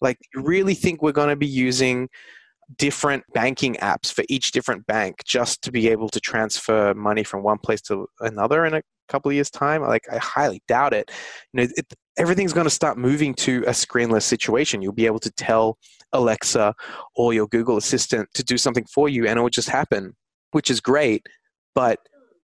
Like 0.01 0.19
you 0.35 0.43
really 0.43 0.75
think 0.75 1.03
we're 1.03 1.13
going 1.13 1.31
to 1.31 1.37
be 1.37 1.47
using 1.47 2.09
different 2.79 3.25
banking 3.33 3.75
apps 3.77 4.13
for 4.13 4.25
each 4.29 4.51
different 4.51 4.87
bank 4.87 5.23
just 5.25 5.63
to 5.63 5.73
be 5.73 5.89
able 5.89 6.09
to 6.09 6.21
transfer 6.21 6.95
money 6.95 7.23
from 7.23 7.43
one 7.43 7.59
place 7.59 7.81
to 7.83 8.07
another 8.21 8.65
in 8.67 8.75
a 8.75 8.83
couple 9.09 9.31
of 9.31 9.35
years 9.35 9.51
time 9.51 9.83
like 9.83 10.03
i 10.13 10.19
highly 10.19 10.63
doubt 10.69 10.93
it 10.93 11.11
you 11.53 11.63
know 11.63 11.69
it, 11.77 11.87
everything's 12.19 12.53
going 12.53 12.65
to 12.65 12.71
start 12.71 12.99
moving 12.99 13.35
to 13.35 13.63
a 13.67 13.71
screenless 13.71 14.23
situation 14.23 14.83
you'll 14.83 14.93
be 14.93 15.07
able 15.07 15.19
to 15.19 15.31
tell 15.33 15.79
alexa 16.13 16.75
or 17.15 17.33
your 17.33 17.47
google 17.49 17.77
assistant 17.77 18.29
to 18.35 18.43
do 18.45 18.57
something 18.57 18.85
for 18.93 19.09
you 19.09 19.27
and 19.27 19.39
it 19.39 19.43
will 19.43 19.49
just 19.51 19.69
happen 19.69 20.15
which 20.53 20.71
is 20.71 20.81
great 20.81 21.27
but 21.75 21.99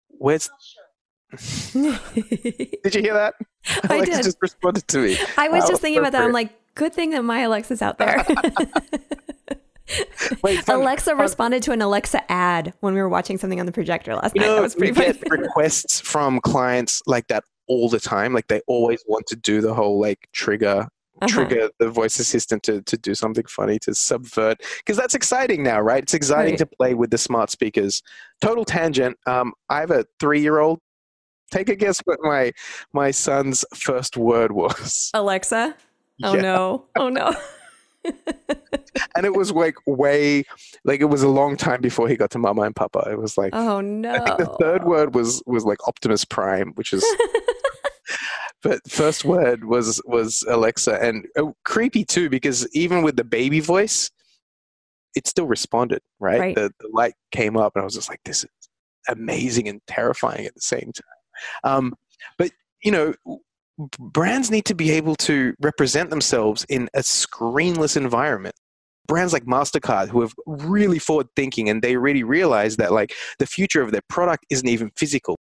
where's 0.09 0.51
did 1.73 2.95
you 2.95 3.01
hear 3.01 3.15
that? 3.15 3.35
I 3.89 3.97
Alexa 3.97 4.17
did. 4.17 4.25
just 4.25 4.39
responded 4.43 4.87
to 4.89 4.99
me. 4.99 5.17
I 5.39 5.49
was 5.49 5.67
just 5.67 5.81
thinking 5.81 5.99
about 5.99 6.13
that. 6.13 6.23
I'm 6.23 6.33
like, 6.33 6.51
good 6.75 6.93
thing 6.93 7.11
that 7.11 7.25
my 7.25 7.41
Alexa's 7.41 7.81
out 7.81 7.97
there. 7.99 8.19
Wait, 10.43 10.65
fun, 10.65 10.81
Alexa 10.81 11.15
responded 11.15 11.63
to 11.65 11.73
an 11.73 11.83
Alexa 11.83 12.31
ad 12.31 12.75
when 12.81 12.95
we 12.95 13.01
were 13.01 13.09
watching 13.09 13.39
something 13.39 13.61
on 13.61 13.67
the 13.67 13.73
projector 13.73 14.15
last 14.15 14.35
you 14.35 14.41
night. 14.41 14.47
Know, 14.49 14.57
that 14.57 14.63
was 14.63 14.75
pretty 14.75 14.93
we 14.93 15.13
get 15.13 15.21
requests 15.31 16.01
from 16.01 16.41
clients 16.41 17.03
like 17.07 17.29
that 17.29 17.45
all 17.67 17.89
the 17.89 18.01
time. 18.01 18.33
Like 18.33 18.49
they 18.49 18.61
always 18.67 19.03
want 19.07 19.27
to 19.29 19.37
do 19.37 19.61
the 19.61 19.75
whole 19.75 20.01
like 20.01 20.29
trigger 20.33 20.89
uh-huh. 21.23 21.29
trigger 21.29 21.71
the 21.79 21.89
voice 21.89 22.19
assistant 22.19 22.63
to, 22.65 22.83
to 22.83 22.97
do 22.97 23.15
something 23.15 23.45
funny 23.47 23.79
to 23.79 23.95
subvert 23.95 24.61
because 24.79 24.97
that's 24.97 25.15
exciting 25.15 25.63
now 25.63 25.81
right 25.81 26.03
it's 26.03 26.15
exciting 26.15 26.53
right. 26.53 26.59
to 26.59 26.67
play 26.67 26.95
with 26.95 27.11
the 27.11 27.19
smart 27.19 27.51
speakers 27.51 28.03
total 28.41 28.65
tangent 28.65 29.17
um, 29.27 29.53
i 29.69 29.79
have 29.79 29.91
a 29.91 30.05
three 30.19 30.41
year 30.41 30.59
old 30.59 30.81
take 31.53 31.69
a 31.69 31.77
guess 31.77 32.01
what 32.07 32.19
my 32.23 32.51
my 32.93 33.11
son's 33.11 33.65
first 33.75 34.17
word 34.17 34.51
was 34.53 35.11
alexa 35.15 35.77
oh 36.25 36.35
yeah. 36.35 36.41
no 36.41 36.85
oh 36.97 37.09
no 37.09 37.33
and 39.17 39.27
it 39.27 39.35
was 39.35 39.53
like 39.53 39.77
way 39.87 40.45
like 40.85 41.01
it 41.01 41.07
was 41.07 41.23
a 41.23 41.29
long 41.29 41.57
time 41.57 41.81
before 41.81 42.09
he 42.09 42.17
got 42.17 42.31
to 42.31 42.39
mama 42.39 42.63
and 42.63 42.77
papa. 42.77 43.09
It 43.11 43.19
was 43.19 43.37
like 43.37 43.55
oh 43.55 43.81
no 43.81 44.15
I 44.15 44.19
think 44.21 44.39
the 44.39 44.57
third 44.61 44.85
word 44.85 45.15
was 45.15 45.43
was 45.47 45.65
like 45.65 45.87
optimus 45.87 46.25
prime 46.25 46.73
which 46.75 46.93
is 46.93 47.05
but 48.63 48.81
first 48.91 49.25
word 49.25 49.65
was 49.65 50.01
was 50.05 50.45
alexa. 50.49 51.03
And 51.03 51.27
uh, 51.37 51.53
creepy 51.65 52.05
too 52.05 52.29
because 52.29 52.69
even 52.75 53.03
with 53.03 53.17
the 53.17 53.25
baby 53.25 53.61
voice 53.61 54.11
it 55.15 55.27
still 55.27 55.47
responded 55.47 56.01
right, 56.21 56.41
right. 56.41 56.55
The, 56.55 56.73
the 56.81 56.89
light 56.91 57.15
came 57.33 57.57
up 57.57 57.73
and 57.75 57.83
i 57.83 57.85
was 57.85 57.95
just 57.95 58.09
like 58.09 58.21
this 58.25 58.45
is 58.45 58.51
amazing 59.09 59.69
and 59.69 59.81
terrifying 59.87 60.47
at 60.47 60.55
the 60.55 60.61
same 60.61 60.93
time. 60.93 61.65
Um, 61.65 61.95
but 62.39 62.51
you 62.83 62.91
know 62.93 63.15
brands 63.99 64.51
need 64.51 64.65
to 64.67 64.75
be 64.75 64.91
able 64.91 65.17
to 65.17 65.55
represent 65.61 66.11
themselves 66.11 66.65
in 66.69 66.89
a 66.95 67.01
screenless 67.01 67.97
environment 67.97 68.55
brands 69.07 69.33
like 69.33 69.45
mastercard 69.45 70.09
who 70.09 70.21
have 70.21 70.33
really 70.47 70.99
forward 70.99 71.27
thinking 71.37 71.69
and 71.69 71.83
they 71.83 71.97
really 71.97 72.23
realize 72.23 72.77
that 72.77 72.93
like 72.93 73.13
the 73.39 73.47
future 73.47 73.83
of 73.83 73.93
their 73.93 74.03
product 74.09 74.47
isn't 74.51 74.69
even 74.69 74.91
physical. 74.97 75.37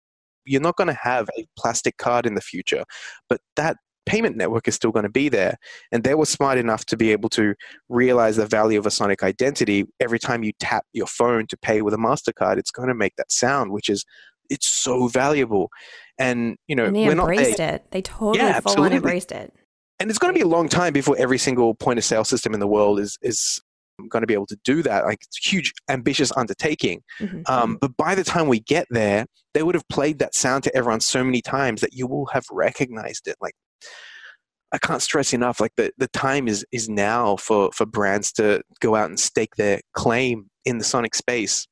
You're 0.45 0.61
not 0.61 0.77
going 0.77 0.89
to 0.89 0.99
have 1.03 1.29
a 1.39 1.47
plastic 1.59 1.97
card 1.97 2.27
in 2.27 2.35
the 2.35 2.41
future 2.41 2.85
but 3.29 3.41
that 3.57 3.77
payment 4.07 4.37
network 4.37 4.67
is 4.67 4.75
still 4.75 4.91
going 4.91 5.03
to 5.03 5.11
be 5.11 5.29
there. 5.29 5.55
And 5.93 6.03
they 6.03 6.15
were 6.15 6.25
smart 6.25 6.57
enough 6.57 6.87
to 6.87 6.97
be 6.97 7.13
able 7.13 7.29
to 7.31 7.55
realize 7.91 8.37
the 8.37 8.47
value 8.47 8.79
of 8.79 8.87
a 8.87 8.91
sonic 8.91 9.23
identity. 9.23 9.85
Every 10.01 10.19
time 10.19 10.43
you 10.43 10.53
tap 10.59 10.87
your 10.95 11.07
phone 11.07 11.47
to 11.49 11.59
pay 11.59 11.83
with 11.83 11.93
a 11.93 11.99
mastercard 11.99 12.57
it's 12.57 12.71
going 12.71 12.89
to 12.89 12.95
make 12.95 13.17
that 13.17 13.31
sound 13.31 13.71
which 13.71 13.91
is 13.91 14.05
it's 14.51 14.67
so 14.67 15.09
valuable. 15.09 15.71
And 16.19 16.57
you 16.67 16.75
know, 16.75 16.87
and 16.87 16.97
they 16.97 17.05
embraced 17.05 17.61
it. 17.61 17.85
They 17.91 18.03
totally 18.03 18.39
yeah, 18.39 18.61
full 18.61 18.83
on 18.83 18.93
embraced 18.93 19.33
it. 19.33 19.53
And 20.01 20.11
it's 20.11 20.19
going 20.19 20.33
to 20.33 20.39
be 20.39 20.45
a 20.45 20.49
long 20.49 20.69
time 20.69 20.93
before 20.93 21.17
every 21.19 21.39
single 21.39 21.75
point 21.75 21.99
of 21.99 22.05
sale 22.05 22.25
system 22.25 22.55
in 22.55 22.61
the 22.61 22.69
world 22.69 23.01
is 23.01 23.19
is 23.23 23.61
going 24.09 24.21
to 24.21 24.27
be 24.27 24.35
able 24.35 24.47
to 24.47 24.59
do 24.65 24.83
that. 24.83 25.05
Like 25.05 25.19
it's 25.23 25.45
a 25.45 25.49
huge, 25.49 25.73
ambitious 25.89 26.31
undertaking. 26.37 27.03
Mm-hmm. 27.21 27.41
Um, 27.47 27.79
but 27.81 27.97
by 27.97 28.15
the 28.15 28.23
time 28.23 28.47
we 28.47 28.61
get 28.61 28.87
there, 28.91 29.27
they 29.55 29.65
would 29.65 29.75
have 29.75 29.89
played 29.89 30.21
that 30.21 30.37
sound 30.37 30.63
to 30.65 30.77
everyone 30.77 31.01
so 31.01 31.25
many 31.25 31.43
times 31.43 31.81
that 31.81 31.95
you 31.95 32.07
will 32.07 32.27
have 32.27 32.45
recognized 32.51 33.27
it. 33.27 33.37
Like 33.41 33.55
I 34.73 34.79
can't 34.79 35.03
stress 35.03 35.33
enough. 35.33 35.61
Like 35.61 35.73
the, 35.77 35.93
the 35.99 36.09
time 36.09 36.47
is 36.47 36.65
is 36.71 36.89
now 36.89 37.37
for 37.37 37.71
for 37.73 37.87
brands 37.87 38.33
to 38.33 38.63
go 38.81 38.95
out 38.95 39.09
and 39.09 39.19
stake 39.19 39.57
their 39.57 39.81
claim 39.95 40.49
in 40.65 40.79
the 40.79 40.85
sonic 40.85 41.15
space 41.15 41.67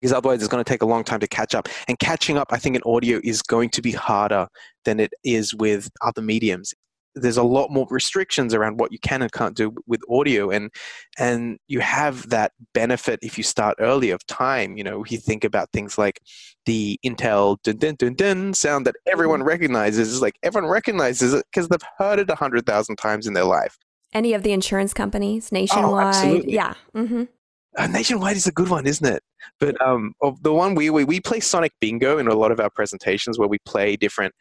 because 0.00 0.12
otherwise 0.12 0.42
it's 0.42 0.48
going 0.48 0.62
to 0.62 0.68
take 0.68 0.82
a 0.82 0.86
long 0.86 1.02
time 1.02 1.20
to 1.20 1.26
catch 1.26 1.54
up. 1.54 1.66
And 1.88 1.98
catching 1.98 2.36
up, 2.36 2.48
I 2.50 2.58
think, 2.58 2.76
in 2.76 2.82
audio 2.84 3.20
is 3.24 3.40
going 3.40 3.70
to 3.70 3.80
be 3.80 3.92
harder 3.92 4.48
than 4.84 5.00
it 5.00 5.14
is 5.24 5.54
with 5.54 5.88
other 6.02 6.20
mediums. 6.20 6.74
There's 7.14 7.36
a 7.36 7.42
lot 7.42 7.70
more 7.70 7.86
restrictions 7.90 8.54
around 8.54 8.78
what 8.78 8.92
you 8.92 8.98
can 8.98 9.22
and 9.22 9.32
can't 9.32 9.56
do 9.56 9.74
with 9.86 10.00
audio, 10.10 10.50
and 10.50 10.70
and 11.18 11.58
you 11.68 11.80
have 11.80 12.28
that 12.30 12.52
benefit 12.72 13.18
if 13.22 13.38
you 13.38 13.44
start 13.44 13.76
early 13.80 14.10
of 14.10 14.26
time. 14.26 14.76
You 14.76 14.84
know, 14.84 15.04
you 15.08 15.18
think 15.18 15.44
about 15.44 15.70
things 15.72 15.96
like 15.98 16.20
the 16.66 16.98
Intel 17.04 17.56
dun 17.62 17.76
dun 17.76 17.96
dun 17.96 18.14
dun 18.14 18.54
sound 18.54 18.86
that 18.86 18.96
everyone 19.06 19.40
mm-hmm. 19.40 19.48
recognizes. 19.48 20.12
Is 20.12 20.22
like 20.22 20.36
everyone 20.42 20.70
recognizes 20.70 21.34
it 21.34 21.44
because 21.52 21.68
they've 21.68 21.80
heard 21.98 22.18
it 22.18 22.30
a 22.30 22.34
hundred 22.34 22.66
thousand 22.66 22.96
times 22.96 23.26
in 23.26 23.34
their 23.34 23.44
life. 23.44 23.76
Any 24.12 24.32
of 24.32 24.42
the 24.42 24.52
insurance 24.52 24.94
companies 24.94 25.50
oh, 25.52 25.56
nationwide, 25.56 26.42
oh, 26.42 26.44
yeah. 26.46 26.74
Mm-hmm. 26.94 27.24
Uh, 27.76 27.86
Nationwide 27.88 28.36
is 28.36 28.46
a 28.46 28.52
good 28.52 28.68
one, 28.68 28.86
isn't 28.86 29.06
it? 29.06 29.22
But 29.60 29.80
um, 29.80 30.14
of 30.22 30.42
the 30.42 30.52
one 30.52 30.74
we, 30.74 30.90
we 30.90 31.04
we 31.04 31.20
play 31.20 31.40
Sonic 31.40 31.72
Bingo 31.80 32.18
in 32.18 32.28
a 32.28 32.34
lot 32.34 32.50
of 32.50 32.60
our 32.60 32.70
presentations 32.70 33.38
where 33.38 33.48
we 33.48 33.58
play 33.64 33.96
different 33.96 34.34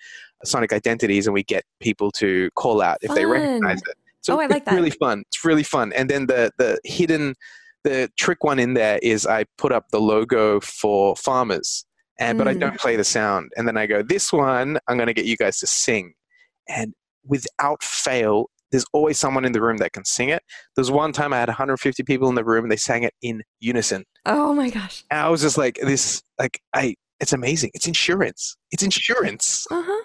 Sonic 0.44 0.74
identities 0.74 1.28
and 1.28 1.34
we 1.34 1.44
get 1.44 1.64
people 1.80 2.12
to 2.12 2.50
call 2.56 2.82
out 2.82 2.98
if 3.02 3.14
they 3.14 3.26
recognize 3.26 3.80
it. 3.80 3.98
So 4.22 4.36
oh, 4.36 4.40
I 4.40 4.48
like 4.48 4.66
that. 4.66 4.72
It's 4.72 4.78
really 4.78 4.90
fun. 4.92 5.24
It's 5.28 5.46
really 5.46 5.64
fun. 5.64 5.94
And 5.94 6.10
then 6.10 6.28
the 6.28 6.52
the 6.58 6.80
hidden 6.84 7.36
the 7.84 8.10
trick 8.18 8.44
one 8.44 8.60
in 8.60 8.74
there 8.74 9.00
is 9.02 9.28
I 9.28 9.46
put 9.58 9.72
up 9.72 9.90
the 9.92 10.00
logo 10.00 10.60
for 10.62 11.16
farmers, 11.16 11.86
and 12.20 12.36
mm. 12.36 12.40
but 12.40 12.48
I 12.48 12.54
don't 12.54 12.76
mm. 12.76 12.80
play 12.80 12.96
the 12.96 13.04
sound. 13.04 13.52
And 13.58 13.68
then 13.68 13.78
I 13.78 13.86
go, 13.86 14.02
this 14.02 14.32
one 14.32 14.80
I'm 14.88 14.98
going 14.98 15.08
to 15.08 15.14
get 15.14 15.26
you 15.26 15.38
guys 15.38 15.60
to 15.60 15.68
sing, 15.68 16.14
and 16.68 16.94
without 17.26 17.84
fail, 17.84 18.50
there's 18.74 18.86
always 18.92 19.20
someone 19.20 19.46
in 19.46 19.51
the 19.51 19.62
room 19.62 19.77
that 19.77 19.94
can 19.94 20.03
sing 20.03 20.30
it. 20.30 20.42
There's 20.75 20.89
one 20.89 21.13
time 21.13 21.32
I 21.32 21.38
had 21.38 21.48
150 21.48 22.01
people 22.03 22.27
in 22.27 22.34
the 22.34 22.44
room 22.44 22.65
and 22.65 22.72
they 22.72 22.75
sang 22.75 23.03
it 23.03 23.13
in 23.22 23.44
unison. 23.60 24.03
Oh 24.25 24.51
my 24.56 24.72
gosh. 24.72 25.03
And 25.12 25.20
I 25.20 25.30
was 25.30 25.42
just 25.42 25.60
like, 25.60 25.77
this, 25.80 26.24
like, 26.39 26.60
I, 26.74 26.96
it's 27.20 27.34
amazing. 27.34 27.70
It's 27.75 27.88
insurance. 27.88 28.58
It's 28.72 28.82
insurance. 28.82 29.68
Uh 29.70 29.84
huh. 29.86 30.03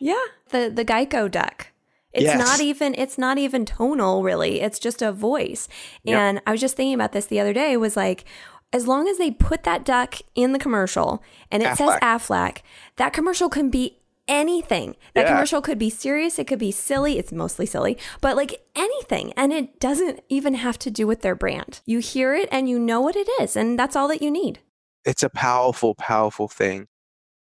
Yeah. 0.00 0.24
The, 0.50 0.70
the 0.72 0.84
Geico 0.84 1.28
duck. 1.28 1.66
It's 2.12 2.24
yes. 2.24 2.38
not 2.38 2.60
even 2.60 2.94
it's 2.96 3.18
not 3.18 3.38
even 3.38 3.64
tonal 3.64 4.24
really. 4.24 4.60
It's 4.60 4.78
just 4.80 5.00
a 5.00 5.12
voice. 5.12 5.68
Yep. 6.02 6.18
And 6.18 6.42
I 6.46 6.50
was 6.52 6.60
just 6.60 6.76
thinking 6.76 6.94
about 6.94 7.12
this 7.12 7.26
the 7.26 7.38
other 7.38 7.52
day 7.52 7.76
was 7.76 7.96
like 7.96 8.24
as 8.72 8.86
long 8.86 9.08
as 9.08 9.18
they 9.18 9.30
put 9.30 9.62
that 9.64 9.84
duck 9.84 10.16
in 10.34 10.52
the 10.52 10.58
commercial 10.58 11.22
and 11.52 11.62
it 11.62 11.66
Aflac. 11.66 11.76
says 11.76 11.98
Aflac, 12.02 12.58
that 12.96 13.12
commercial 13.12 13.48
can 13.48 13.70
be 13.70 13.99
anything. 14.30 14.96
That 15.14 15.22
yeah. 15.22 15.32
commercial 15.32 15.60
could 15.60 15.78
be 15.78 15.90
serious, 15.90 16.38
it 16.38 16.46
could 16.46 16.58
be 16.58 16.70
silly, 16.70 17.18
it's 17.18 17.32
mostly 17.32 17.66
silly, 17.66 17.98
but 18.22 18.36
like 18.36 18.62
anything. 18.74 19.34
And 19.36 19.52
it 19.52 19.78
doesn't 19.80 20.20
even 20.30 20.54
have 20.54 20.78
to 20.78 20.90
do 20.90 21.06
with 21.06 21.20
their 21.20 21.34
brand. 21.34 21.80
You 21.84 21.98
hear 21.98 22.34
it 22.34 22.48
and 22.50 22.68
you 22.68 22.78
know 22.78 23.00
what 23.00 23.16
it 23.16 23.28
is, 23.40 23.56
and 23.56 23.78
that's 23.78 23.96
all 23.96 24.08
that 24.08 24.22
you 24.22 24.30
need. 24.30 24.60
It's 25.04 25.22
a 25.22 25.28
powerful, 25.28 25.94
powerful 25.94 26.48
thing. 26.48 26.86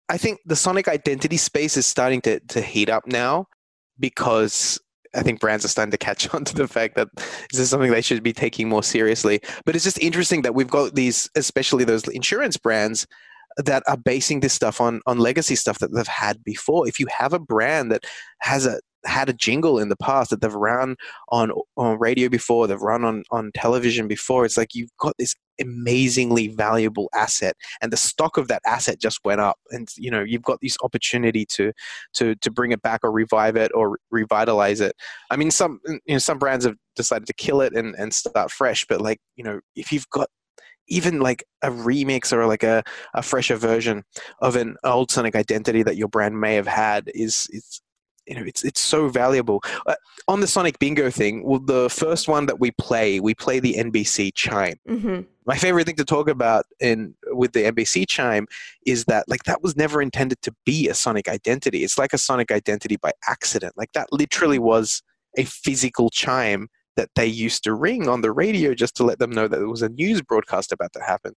I 0.09 0.17
think 0.17 0.39
the 0.47 0.57
sonic 0.57 0.87
identity 0.87 1.37
space 1.37 1.77
is 1.77 1.85
starting 1.85 2.21
to, 2.23 2.39
to 2.39 2.63
heat 2.63 2.89
up 2.89 3.07
now 3.07 3.49
because 3.99 4.79
I 5.15 5.23
think 5.23 5.41
brands 5.41 5.65
are 5.65 5.69
starting 5.69 5.91
to 5.91 5.99
catch 5.99 6.33
on 6.35 6.45
to 6.45 6.55
the 6.55 6.69
fact 6.69 6.95
that 6.95 7.09
this 7.51 7.61
is 7.61 7.71
something 7.71 7.91
they 7.91 8.03
should 8.03 8.23
be 8.23 8.33
taking 8.33 8.69
more 8.69 8.83
seriously. 8.83 9.41
But 9.65 9.75
it's 9.75 9.85
just 9.85 9.99
interesting 9.99 10.43
that 10.43 10.55
we've 10.55 10.71
got 10.71 10.95
these, 10.95 11.29
especially 11.35 11.85
those 11.85 12.07
insurance 12.09 12.57
brands, 12.57 13.07
that 13.57 13.83
are 13.87 13.97
basing 13.97 14.41
this 14.41 14.53
stuff 14.53 14.81
on 14.81 15.01
on 15.07 15.19
legacy 15.19 15.57
stuff 15.57 15.79
that 15.79 15.93
they've 15.93 16.07
had 16.07 16.43
before. 16.45 16.87
If 16.87 17.01
you 17.01 17.07
have 17.17 17.33
a 17.33 17.39
brand 17.39 17.91
that 17.91 18.05
has 18.41 18.67
a 18.67 18.81
had 19.05 19.29
a 19.29 19.33
jingle 19.33 19.79
in 19.79 19.89
the 19.89 19.97
past 19.97 20.31
that 20.31 20.41
they've 20.41 20.53
run 20.53 20.97
on 21.31 21.53
on 21.77 21.99
radio 21.99 22.29
before, 22.29 22.67
they've 22.67 22.81
run 22.81 23.05
on 23.05 23.23
on 23.31 23.51
television 23.55 24.09
before, 24.09 24.45
it's 24.45 24.57
like 24.57 24.75
you've 24.75 24.95
got 24.99 25.15
this 25.19 25.35
amazingly 25.61 26.49
valuable 26.49 27.09
asset 27.15 27.57
and 27.81 27.91
the 27.91 27.97
stock 27.97 28.37
of 28.37 28.49
that 28.49 28.61
asset 28.67 29.01
just 29.01 29.21
went 29.25 29.41
up 29.41 29.57
and 29.71 29.89
you 29.97 30.11
know 30.11 30.23
you've 30.23 30.43
got 30.43 30.61
this 30.61 30.77
opportunity 30.83 31.47
to 31.47 31.73
to 32.13 32.35
to 32.37 32.51
bring 32.51 32.73
it 32.73 32.83
back 32.83 33.01
or 33.03 33.11
revive 33.11 33.57
it 33.57 33.73
or 33.75 33.99
revitalize 34.11 34.83
it 34.83 34.95
i 35.31 35.37
mean 35.37 35.51
some 35.51 35.81
you 35.87 36.15
know 36.15 36.19
some 36.19 36.39
brands 36.39 36.67
have 36.67 36.77
decided 36.95 37.27
to 37.27 37.33
kill 37.33 37.63
it 37.63 37.75
and 37.75 37.95
and 37.95 38.13
start 38.13 38.51
fresh 38.51 38.85
but 38.87 39.01
like 39.01 39.19
you 39.37 39.43
know 39.43 39.59
if 39.75 39.91
you've 39.93 40.09
got 40.11 40.29
even 40.89 41.21
like 41.21 41.45
a 41.63 41.71
remix 41.71 42.33
or 42.33 42.47
like 42.47 42.63
a, 42.63 42.83
a 43.15 43.23
fresher 43.23 43.57
version 43.57 44.05
of 44.41 44.57
an 44.57 44.77
old 44.85 45.11
Sonic 45.11 45.37
identity 45.37 45.83
that 45.83 45.97
your 45.97 46.09
brand 46.09 46.41
may 46.41 46.55
have 46.55 46.67
had 46.67 47.11
is 47.15 47.49
it's 47.53 47.81
you 48.27 48.35
know 48.35 48.43
it's 48.45 48.65
it's 48.65 48.81
so 48.81 49.09
valuable 49.09 49.63
uh, 49.87 49.95
on 50.29 50.41
the 50.41 50.47
Sonic 50.47 50.79
Bingo 50.79 51.11
thing. 51.11 51.45
Well, 51.45 51.61
the 51.61 51.89
first 51.89 52.29
one 52.29 52.47
that 52.47 52.59
we 52.59 52.73
play, 52.73 53.21
we 53.21 53.35
play 53.35 53.61
the 53.61 53.75
NBC 53.75 54.33
chime. 54.35 54.77
Mm-hmm. 54.89 55.21
My 55.47 55.57
favorite 55.57 55.87
thing 55.87 55.97
to 55.97 56.05
talk 56.05 56.29
about 56.29 56.65
in 56.81 57.15
with 57.29 57.53
the 57.53 57.61
NBC 57.61 58.07
chime 58.09 58.47
is 58.85 59.05
that 59.05 59.29
like 59.29 59.45
that 59.45 59.63
was 59.63 59.77
never 59.77 60.03
intended 60.03 60.43
to 60.43 60.55
be 60.65 60.89
a 60.89 60.95
Sonic 60.95 61.29
identity. 61.29 61.85
It's 61.85 61.99
like 61.99 62.13
a 62.13 62.19
Sonic 62.19 62.51
identity 62.51 62.97
by 62.97 63.13
accident. 63.29 63.75
Like 63.77 63.93
that 63.93 64.09
literally 64.13 64.59
was 64.59 65.03
a 65.39 65.45
physical 65.45 66.11
chime 66.11 66.69
that 66.97 67.11
they 67.15 67.27
used 67.27 67.65
to 67.65 67.75
ring 67.75 68.09
on 68.09 68.21
the 68.21 68.33
radio 68.33 68.75
just 68.75 68.97
to 68.97 69.05
let 69.05 69.19
them 69.19 69.31
know 69.31 69.49
that 69.49 69.57
there 69.59 69.69
was 69.69 69.83
a 69.83 69.89
news 69.89 70.21
broadcast 70.23 70.73
about 70.73 70.93
to 70.95 71.01
happen. 71.01 71.33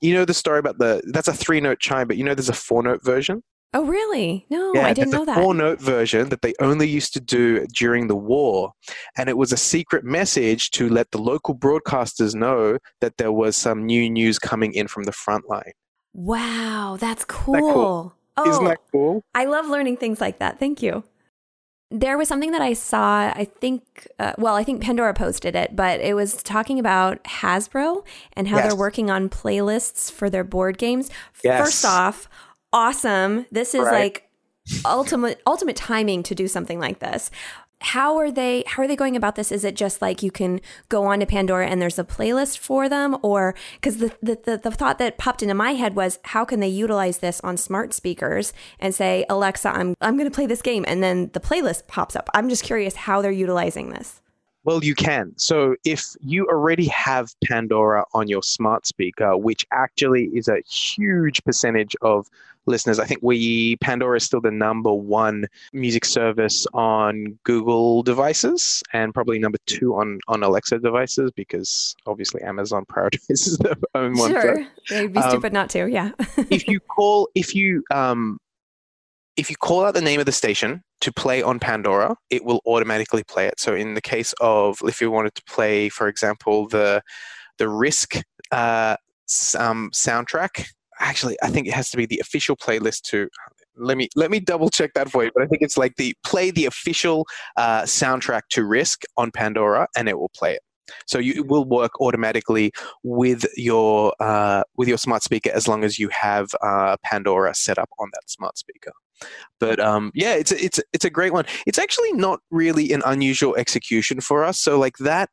You 0.00 0.14
know 0.14 0.24
the 0.24 0.34
story 0.34 0.58
about 0.58 0.78
the 0.78 1.02
that's 1.12 1.28
a 1.28 1.32
three 1.32 1.60
note 1.60 1.78
chime, 1.78 2.08
but 2.08 2.16
you 2.16 2.24
know 2.24 2.34
there's 2.34 2.48
a 2.48 2.54
four 2.54 2.82
note 2.82 3.04
version. 3.04 3.42
Oh 3.74 3.84
really? 3.84 4.44
No, 4.50 4.72
yeah, 4.74 4.86
I 4.86 4.92
didn't 4.92 5.12
know 5.12 5.24
that. 5.24 5.36
Four 5.36 5.54
note 5.54 5.80
version 5.80 6.28
that 6.28 6.42
they 6.42 6.52
only 6.60 6.88
used 6.88 7.14
to 7.14 7.20
do 7.20 7.66
during 7.68 8.08
the 8.08 8.16
war, 8.16 8.72
and 9.16 9.28
it 9.28 9.38
was 9.38 9.52
a 9.52 9.56
secret 9.56 10.04
message 10.04 10.70
to 10.72 10.88
let 10.88 11.10
the 11.10 11.18
local 11.18 11.54
broadcasters 11.54 12.34
know 12.34 12.78
that 13.00 13.16
there 13.16 13.32
was 13.32 13.56
some 13.56 13.86
new 13.86 14.10
news 14.10 14.38
coming 14.38 14.74
in 14.74 14.88
from 14.88 15.04
the 15.04 15.12
front 15.12 15.48
line. 15.48 15.72
Wow, 16.12 16.98
that's 17.00 17.24
cool. 17.24 17.54
That 17.54 17.60
cool? 17.60 18.14
Oh, 18.36 18.50
Isn't 18.50 18.64
that 18.64 18.78
oh, 18.78 18.88
cool? 18.92 19.24
I 19.34 19.44
love 19.44 19.68
learning 19.68 19.98
things 19.98 20.20
like 20.20 20.38
that. 20.38 20.58
Thank 20.58 20.82
you. 20.82 21.04
There 21.92 22.16
was 22.16 22.26
something 22.28 22.50
that 22.52 22.62
I 22.62 22.72
saw. 22.72 23.32
I 23.34 23.46
think, 23.60 24.08
uh, 24.18 24.32
well, 24.38 24.54
I 24.54 24.64
think 24.64 24.80
Pandora 24.82 25.14
posted 25.14 25.54
it, 25.54 25.76
but 25.76 26.00
it 26.00 26.14
was 26.14 26.42
talking 26.42 26.78
about 26.78 27.22
Hasbro 27.24 28.04
and 28.32 28.48
how 28.48 28.56
Yes. 28.56 28.66
they're 28.68 28.76
working 28.78 29.10
on 29.10 29.28
playlists 29.28 30.10
for 30.10 30.30
their 30.30 30.44
board 30.44 30.78
games. 30.78 31.10
Yes. 31.44 31.60
First 31.64 31.84
off, 31.84 32.28
awesome. 32.72 33.46
This 33.50 33.74
is 33.74 33.82
Right. 33.82 33.92
like 33.92 34.28
ultimate 34.86 35.40
ultimate 35.46 35.76
timing 35.76 36.22
to 36.22 36.34
do 36.34 36.46
something 36.48 36.78
like 36.80 37.00
this. 37.00 37.30
How 37.82 38.16
are 38.18 38.30
they 38.30 38.64
how 38.66 38.82
are 38.82 38.86
they 38.86 38.96
going 38.96 39.16
about 39.16 39.34
this? 39.34 39.52
Is 39.52 39.64
it 39.64 39.76
just 39.76 40.00
like 40.00 40.22
you 40.22 40.30
can 40.30 40.60
go 40.88 41.04
on 41.04 41.20
to 41.20 41.26
Pandora 41.26 41.66
and 41.66 41.80
there's 41.80 41.98
a 41.98 42.04
playlist 42.04 42.58
for 42.58 42.88
them 42.88 43.16
or 43.22 43.54
cuz 43.80 43.98
the, 43.98 44.12
the 44.22 44.38
the 44.44 44.56
the 44.58 44.70
thought 44.70 44.98
that 44.98 45.18
popped 45.18 45.42
into 45.42 45.54
my 45.54 45.74
head 45.74 45.94
was 45.94 46.18
how 46.24 46.44
can 46.44 46.60
they 46.60 46.68
utilize 46.68 47.18
this 47.18 47.40
on 47.40 47.56
smart 47.56 47.92
speakers 47.92 48.52
and 48.78 48.94
say 48.94 49.24
Alexa 49.28 49.68
I'm 49.68 49.94
I'm 50.00 50.16
going 50.16 50.30
to 50.30 50.34
play 50.34 50.46
this 50.46 50.62
game 50.62 50.84
and 50.86 51.02
then 51.02 51.30
the 51.32 51.40
playlist 51.40 51.86
pops 51.86 52.16
up. 52.16 52.28
I'm 52.34 52.48
just 52.48 52.64
curious 52.64 52.94
how 52.96 53.20
they're 53.20 53.30
utilizing 53.30 53.90
this. 53.90 54.22
Well, 54.64 54.84
you 54.84 54.94
can. 54.94 55.32
So 55.36 55.74
if 55.84 56.04
you 56.20 56.46
already 56.46 56.86
have 56.86 57.34
Pandora 57.44 58.04
on 58.14 58.28
your 58.28 58.42
smart 58.42 58.86
speaker, 58.86 59.36
which 59.36 59.66
actually 59.72 60.26
is 60.34 60.46
a 60.48 60.60
huge 60.68 61.42
percentage 61.44 61.96
of 62.00 62.28
listeners, 62.66 63.00
I 63.00 63.04
think 63.06 63.20
we 63.22 63.76
Pandora 63.78 64.18
is 64.18 64.24
still 64.24 64.40
the 64.40 64.52
number 64.52 64.92
one 64.92 65.46
music 65.72 66.04
service 66.04 66.64
on 66.74 67.36
Google 67.42 68.04
devices 68.04 68.84
and 68.92 69.12
probably 69.12 69.40
number 69.40 69.58
two 69.66 69.96
on 69.96 70.20
on 70.28 70.44
Alexa 70.44 70.78
devices 70.78 71.32
because 71.34 71.96
obviously 72.06 72.40
Amazon 72.42 72.84
prioritizes 72.88 73.58
their 73.58 73.74
own 73.96 74.16
one. 74.16 74.30
Sure. 74.30 74.64
They'd 74.90 75.12
be 75.12 75.18
Um, 75.18 75.30
stupid 75.30 75.52
not 75.52 75.70
to. 75.70 75.90
Yeah. 75.90 76.12
if 76.50 76.68
you 76.68 76.78
call 76.78 77.28
if 77.34 77.54
you 77.56 77.82
um 77.90 78.38
if 79.36 79.50
you 79.50 79.56
call 79.56 79.84
out 79.84 79.94
the 79.94 80.00
name 80.00 80.20
of 80.20 80.26
the 80.26 80.32
station 80.32 80.82
to 81.02 81.12
play 81.12 81.42
on 81.42 81.58
Pandora, 81.58 82.16
it 82.30 82.44
will 82.44 82.60
automatically 82.64 83.24
play 83.24 83.46
it. 83.46 83.58
So 83.58 83.74
in 83.74 83.94
the 83.94 84.00
case 84.00 84.32
of 84.40 84.78
if 84.84 85.00
you 85.00 85.10
wanted 85.10 85.34
to 85.34 85.42
play, 85.44 85.88
for 85.88 86.08
example, 86.08 86.68
the 86.68 87.02
the 87.58 87.68
Risk 87.68 88.14
uh, 88.50 88.96
um, 89.58 89.90
soundtrack, 89.92 90.64
actually, 91.00 91.36
I 91.42 91.50
think 91.50 91.66
it 91.66 91.74
has 91.74 91.90
to 91.90 91.96
be 91.96 92.06
the 92.06 92.20
official 92.20 92.56
playlist 92.56 93.02
to. 93.10 93.28
Let 93.76 93.96
me 93.96 94.08
let 94.16 94.30
me 94.30 94.38
double 94.38 94.68
check 94.68 94.92
that 94.94 95.10
for 95.10 95.24
you, 95.24 95.30
but 95.34 95.42
I 95.42 95.46
think 95.46 95.62
it's 95.62 95.78
like 95.78 95.96
the 95.96 96.14
play 96.24 96.50
the 96.50 96.66
official 96.66 97.26
uh, 97.56 97.82
soundtrack 97.82 98.42
to 98.50 98.64
Risk 98.64 99.02
on 99.16 99.30
Pandora, 99.30 99.88
and 99.96 100.08
it 100.08 100.18
will 100.18 100.30
play 100.36 100.52
it. 100.52 100.62
So 101.06 101.18
you, 101.18 101.34
it 101.34 101.46
will 101.46 101.64
work 101.64 102.00
automatically 102.00 102.72
with 103.02 103.44
your 103.56 104.14
uh, 104.20 104.62
with 104.76 104.88
your 104.88 104.98
smart 104.98 105.22
speaker 105.22 105.50
as 105.52 105.68
long 105.68 105.84
as 105.84 105.98
you 105.98 106.08
have 106.08 106.48
uh, 106.62 106.96
Pandora 107.04 107.54
set 107.54 107.78
up 107.78 107.90
on 107.98 108.08
that 108.12 108.30
smart 108.30 108.58
speaker. 108.58 108.92
But 109.60 109.78
um, 109.78 110.10
yeah, 110.14 110.34
it's 110.34 110.52
it's 110.52 110.78
a- 110.78 110.84
it's 110.92 111.04
a 111.04 111.10
great 111.10 111.32
one. 111.32 111.44
It's 111.66 111.78
actually 111.78 112.12
not 112.12 112.40
really 112.50 112.92
an 112.92 113.02
unusual 113.06 113.54
execution 113.56 114.20
for 114.20 114.44
us. 114.44 114.58
So 114.58 114.78
like 114.78 114.96
that 114.98 115.30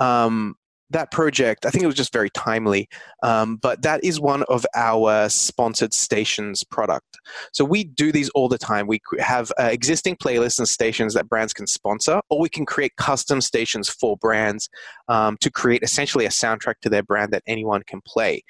um, 0.00 0.54
that 0.90 1.10
project, 1.10 1.66
I 1.66 1.70
think 1.70 1.82
it 1.82 1.86
was 1.86 1.96
just 1.96 2.12
very 2.12 2.30
timely. 2.30 2.88
Um, 3.22 3.56
but 3.56 3.82
that 3.82 4.04
is 4.04 4.20
one 4.20 4.44
of 4.44 4.64
our 4.74 5.28
sponsored 5.28 5.92
stations 5.92 6.62
product. 6.64 7.18
So 7.52 7.64
we 7.64 7.84
do 7.84 8.12
these 8.12 8.28
all 8.30 8.48
the 8.48 8.58
time. 8.58 8.86
We 8.86 9.00
have 9.18 9.52
uh, 9.58 9.64
existing 9.64 10.16
playlists 10.16 10.58
and 10.58 10.68
stations 10.68 11.14
that 11.14 11.28
brands 11.28 11.52
can 11.52 11.66
sponsor, 11.66 12.20
or 12.30 12.40
we 12.40 12.48
can 12.48 12.66
create 12.66 12.94
custom 12.96 13.40
stations 13.40 13.88
for 13.88 14.16
brands 14.16 14.68
um, 15.08 15.36
to 15.40 15.50
create 15.50 15.82
essentially 15.82 16.24
a 16.24 16.30
soundtrack 16.30 16.74
to 16.82 16.88
their 16.88 17.02
brand 17.02 17.32
that 17.32 17.42
anyone 17.46 17.82
can 17.86 18.00
play. 18.06 18.42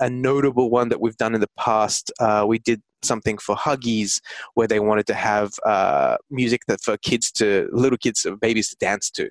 A 0.00 0.10
notable 0.10 0.70
one 0.70 0.88
that 0.88 1.00
we've 1.00 1.16
done 1.16 1.34
in 1.34 1.40
the 1.40 1.50
past, 1.58 2.12
uh, 2.20 2.44
we 2.46 2.58
did 2.58 2.82
something 3.02 3.38
for 3.38 3.56
Huggies 3.56 4.20
where 4.54 4.66
they 4.66 4.80
wanted 4.80 5.06
to 5.08 5.14
have 5.14 5.52
uh, 5.66 6.16
music 6.30 6.62
that 6.68 6.80
for 6.80 6.96
kids 6.98 7.30
to 7.32 7.68
little 7.72 7.98
kids, 7.98 8.26
babies 8.40 8.68
to 8.70 8.76
dance 8.76 9.10
to. 9.10 9.28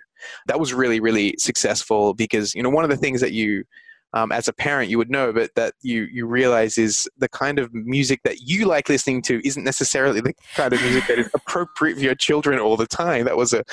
That 0.48 0.60
was 0.60 0.74
really 0.74 1.00
really 1.00 1.36
successful 1.40 2.14
because 2.14 2.54
you 2.54 2.64
know 2.64 2.70
one 2.70 2.84
of 2.84 2.90
the 2.90 2.98
things 2.98 3.22
that 3.22 3.34
you 3.34 3.64
um, 4.14 4.32
as 4.32 4.48
a 4.48 4.54
parent 4.54 4.90
you 4.90 4.98
would 4.98 5.10
know, 5.10 5.32
but 5.32 5.54
that 5.56 5.74
you 5.82 6.04
you 6.12 6.26
realize 6.26 6.78
is 6.78 7.10
the 7.18 7.30
kind 7.30 7.60
of 7.60 7.74
music 7.74 8.22
that 8.24 8.42
you 8.42 8.66
like 8.66 8.90
listening 8.90 9.22
to 9.24 9.46
isn't 9.48 9.64
necessarily 9.64 10.22
the 10.22 10.34
kind 10.56 10.74
of 10.74 10.82
music 10.82 11.08
that 11.08 11.20
is 11.20 11.30
appropriate 11.34 11.96
for 11.96 12.02
your 12.02 12.16
children 12.16 12.60
all 12.60 12.78
the 12.78 12.88
time. 12.88 13.26
That 13.26 13.38
was 13.38 13.54
a 13.54 13.64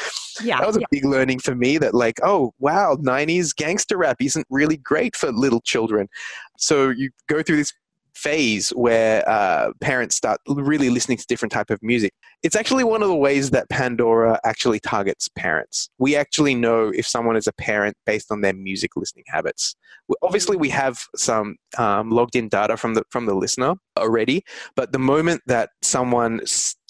Yeah. 0.43 0.59
that 0.59 0.67
was 0.67 0.77
a 0.77 0.83
big 0.91 1.05
learning 1.05 1.41
for 1.41 1.55
me 1.55 1.79
that 1.79 1.95
like 1.95 2.21
oh 2.23 2.55
wow 2.59 2.97
90s 2.97 3.55
gangster 3.55 3.97
rap 3.97 4.17
isn't 4.21 4.47
really 4.51 4.77
great 4.77 5.17
for 5.17 5.33
little 5.33 5.61
children 5.61 6.09
so 6.57 6.91
you 6.91 7.11
go 7.29 7.43
through 7.43 7.57
this 7.57 7.73
phase 8.15 8.71
where 8.71 9.29
uh, 9.29 9.73
parents 9.81 10.17
start 10.17 10.41
really 10.49 10.91
listening 10.91 11.17
to 11.17 11.25
different 11.27 11.53
type 11.53 11.71
of 11.71 11.81
music 11.83 12.13
it's 12.43 12.55
actually 12.55 12.85
one 12.85 13.03
of 13.03 13.09
the 13.09 13.15
ways 13.15 13.51
that 13.51 13.69
pandora 13.69 14.39
actually 14.45 14.79
targets 14.81 15.29
parents 15.37 15.91
we 15.99 16.15
actually 16.15 16.55
know 16.55 16.91
if 16.95 17.07
someone 17.07 17.37
is 17.37 17.47
a 17.47 17.53
parent 17.53 17.97
based 18.07 18.31
on 18.31 18.41
their 18.41 18.53
music 18.53 18.97
listening 18.97 19.25
habits 19.29 19.75
obviously 20.23 20.57
we 20.57 20.69
have 20.69 21.01
some 21.17 21.57
um, 21.77 22.11
logged 22.11 22.37
in 22.37 22.49
data 22.49 22.77
from 22.77 22.95
the 22.95 23.03
from 23.11 23.27
the 23.27 23.35
listener 23.35 23.75
already 23.97 24.43
but 24.77 24.93
the 24.93 24.99
moment 24.99 25.43
that 25.47 25.71
someone 25.83 26.41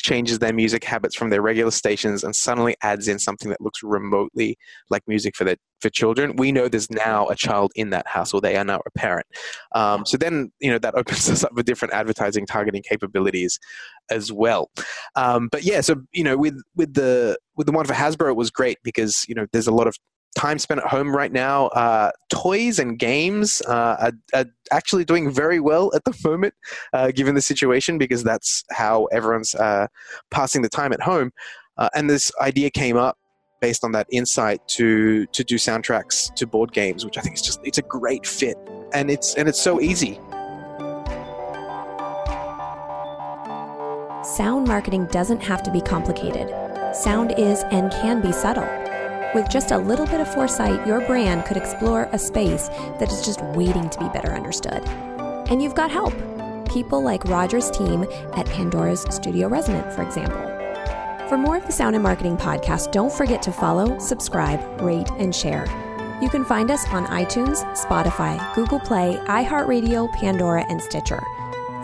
changes 0.00 0.38
their 0.38 0.52
music 0.52 0.84
habits 0.84 1.16
from 1.16 1.30
their 1.30 1.42
regular 1.42 1.70
stations 1.70 2.22
and 2.22 2.34
suddenly 2.34 2.76
adds 2.82 3.08
in 3.08 3.18
something 3.18 3.50
that 3.50 3.60
looks 3.60 3.82
remotely 3.82 4.56
like 4.90 5.02
music 5.08 5.34
for 5.34 5.44
their 5.44 5.56
for 5.80 5.90
children, 5.90 6.34
we 6.36 6.50
know 6.50 6.68
there's 6.68 6.90
now 6.90 7.28
a 7.28 7.36
child 7.36 7.72
in 7.76 7.90
that 7.90 8.06
house 8.06 8.34
or 8.34 8.40
they 8.40 8.56
are 8.56 8.64
now 8.64 8.80
a 8.84 8.90
parent. 8.98 9.26
Um, 9.74 10.04
so 10.04 10.16
then 10.16 10.50
you 10.60 10.70
know 10.70 10.78
that 10.78 10.94
opens 10.94 11.28
us 11.30 11.44
up 11.44 11.52
for 11.54 11.62
different 11.62 11.94
advertising 11.94 12.46
targeting 12.46 12.82
capabilities 12.82 13.58
as 14.10 14.32
well. 14.32 14.70
Um, 15.14 15.37
but 15.46 15.62
yeah, 15.62 15.80
so 15.80 16.02
you 16.12 16.24
know 16.24 16.36
with 16.36 16.60
with 16.74 16.94
the 16.94 17.38
with 17.56 17.66
the 17.66 17.72
one 17.72 17.86
for 17.86 17.92
Hasbro, 17.92 18.30
it 18.30 18.36
was 18.36 18.50
great 18.50 18.78
because 18.82 19.24
you 19.28 19.34
know 19.34 19.46
there's 19.52 19.68
a 19.68 19.72
lot 19.72 19.86
of 19.86 19.96
time 20.36 20.58
spent 20.58 20.80
at 20.80 20.86
home 20.86 21.14
right 21.14 21.32
now. 21.32 21.66
Uh, 21.68 22.10
toys 22.28 22.78
and 22.78 22.98
games 22.98 23.62
uh, 23.62 23.96
are, 24.00 24.12
are 24.34 24.46
actually 24.70 25.04
doing 25.04 25.30
very 25.30 25.60
well 25.60 25.90
at 25.94 26.04
the 26.04 26.16
moment, 26.28 26.54
uh, 26.92 27.10
given 27.10 27.34
the 27.34 27.40
situation, 27.40 27.98
because 27.98 28.24
that's 28.24 28.64
how 28.70 29.04
everyone's 29.06 29.54
uh, 29.54 29.86
passing 30.30 30.62
the 30.62 30.68
time 30.68 30.92
at 30.92 31.00
home. 31.00 31.30
Uh, 31.76 31.88
and 31.94 32.08
this 32.10 32.32
idea 32.40 32.70
came 32.70 32.96
up 32.96 33.16
based 33.60 33.84
on 33.84 33.92
that 33.92 34.06
insight 34.10 34.66
to 34.68 35.26
to 35.26 35.42
do 35.44 35.56
soundtracks 35.56 36.34
to 36.34 36.46
board 36.46 36.72
games, 36.72 37.04
which 37.04 37.18
I 37.18 37.20
think 37.20 37.36
is 37.36 37.42
just 37.42 37.60
it's 37.64 37.78
a 37.78 37.82
great 37.82 38.26
fit, 38.26 38.56
and 38.92 39.10
it's 39.10 39.34
and 39.34 39.48
it's 39.48 39.60
so 39.60 39.80
easy. 39.80 40.18
Sound 44.38 44.68
marketing 44.68 45.06
doesn't 45.06 45.42
have 45.42 45.64
to 45.64 45.72
be 45.72 45.80
complicated. 45.80 46.48
Sound 46.94 47.34
is 47.36 47.64
and 47.72 47.90
can 47.90 48.22
be 48.22 48.30
subtle. 48.30 48.68
With 49.34 49.50
just 49.50 49.72
a 49.72 49.78
little 49.78 50.06
bit 50.06 50.20
of 50.20 50.32
foresight, 50.32 50.86
your 50.86 51.00
brand 51.00 51.44
could 51.44 51.56
explore 51.56 52.08
a 52.12 52.20
space 52.20 52.68
that 53.00 53.10
is 53.10 53.24
just 53.24 53.42
waiting 53.56 53.90
to 53.90 53.98
be 53.98 54.08
better 54.10 54.30
understood. 54.30 54.84
And 55.50 55.60
you've 55.60 55.74
got 55.74 55.90
help. 55.90 56.14
People 56.68 57.02
like 57.02 57.24
Roger's 57.24 57.68
team 57.72 58.04
at 58.34 58.46
Pandora's 58.46 59.04
Studio 59.10 59.48
Resonate, 59.48 59.92
for 59.92 60.02
example. 60.02 60.40
For 61.28 61.36
more 61.36 61.56
of 61.56 61.66
the 61.66 61.72
Sound 61.72 61.96
In 61.96 62.02
Marketing 62.02 62.36
podcast, 62.36 62.92
don't 62.92 63.12
forget 63.12 63.42
to 63.42 63.50
follow, 63.50 63.98
subscribe, 63.98 64.60
rate, 64.80 65.10
and 65.18 65.34
share. 65.34 65.66
You 66.22 66.28
can 66.30 66.44
find 66.44 66.70
us 66.70 66.86
on 66.90 67.06
iTunes, 67.06 67.64
Spotify, 67.76 68.54
Google 68.54 68.78
Play, 68.78 69.16
iHeartRadio, 69.24 70.12
Pandora, 70.12 70.64
and 70.68 70.80
Stitcher. 70.80 71.20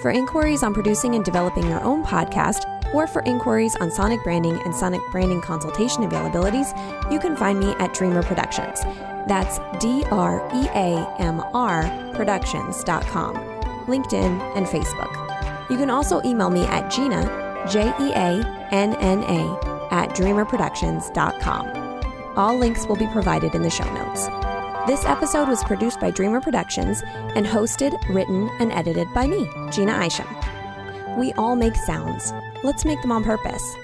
For 0.05 0.11
inquiries 0.11 0.63
on 0.63 0.75
producing 0.75 1.15
and 1.15 1.25
developing 1.25 1.67
your 1.67 1.83
own 1.83 2.05
podcast, 2.05 2.93
or 2.93 3.07
for 3.07 3.23
inquiries 3.23 3.75
on 3.77 3.91
sonic 3.91 4.23
branding 4.23 4.61
and 4.67 4.75
sonic 4.75 5.01
branding 5.11 5.41
consultation 5.41 6.03
availabilities, 6.03 6.75
you 7.11 7.19
can 7.19 7.35
find 7.35 7.59
me 7.59 7.71
at 7.79 7.95
Dreamr 7.95 8.23
Productions. 8.23 8.83
That's 9.27 9.59
D 9.83 10.05
R 10.11 10.47
E 10.55 10.69
A 10.75 11.17
M 11.21 11.41
R 11.55 11.85
Productions.com, 12.13 13.35
LinkedIn, 13.87 14.43
and 14.55 14.67
Facebook. 14.67 15.71
You 15.71 15.79
can 15.79 15.89
also 15.89 16.21
email 16.23 16.51
me 16.51 16.67
at 16.67 16.93
Jeanna, 16.93 17.67
J 17.71 17.89
E 17.99 18.13
A 18.13 18.45
N 18.73 18.97
N 18.97 19.23
A, 19.23 19.59
at 19.91 20.11
dreamrproductions.com. 20.11 22.37
All 22.37 22.59
links 22.59 22.87
will 22.87 22.97
be 22.97 23.07
provided 23.07 23.55
in 23.55 23.63
the 23.63 23.71
show 23.71 23.91
notes. 23.95 24.29
This 24.87 25.07
episode 25.07 25.49
was 25.49 25.65
produced 25.65 25.99
by 25.99 26.13
Dreamr 26.13 26.43
Productions 26.43 27.03
and 27.35 27.47
hosted, 27.47 27.99
written, 28.15 28.51
and 28.61 28.71
edited 28.71 29.09
by 29.15 29.27
me, 29.27 29.49
Jeanna 29.71 29.99
Isham. 30.05 30.27
We 31.17 31.33
all 31.39 31.57
make 31.57 31.75
sounds. 31.75 32.35
Let's 32.63 32.85
make 32.85 33.01
them 33.01 33.11
on 33.11 33.25
purpose. 33.25 33.77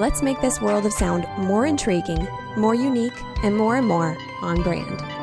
Let's 0.00 0.20
make 0.20 0.40
this 0.40 0.60
world 0.60 0.84
of 0.84 0.92
sound 0.92 1.28
more 1.38 1.64
intriguing, 1.64 2.26
more 2.56 2.74
unique, 2.74 3.22
and 3.44 3.56
more 3.56 3.76
and 3.76 3.86
more 3.86 4.18
on 4.42 4.60
brand. 4.62 5.17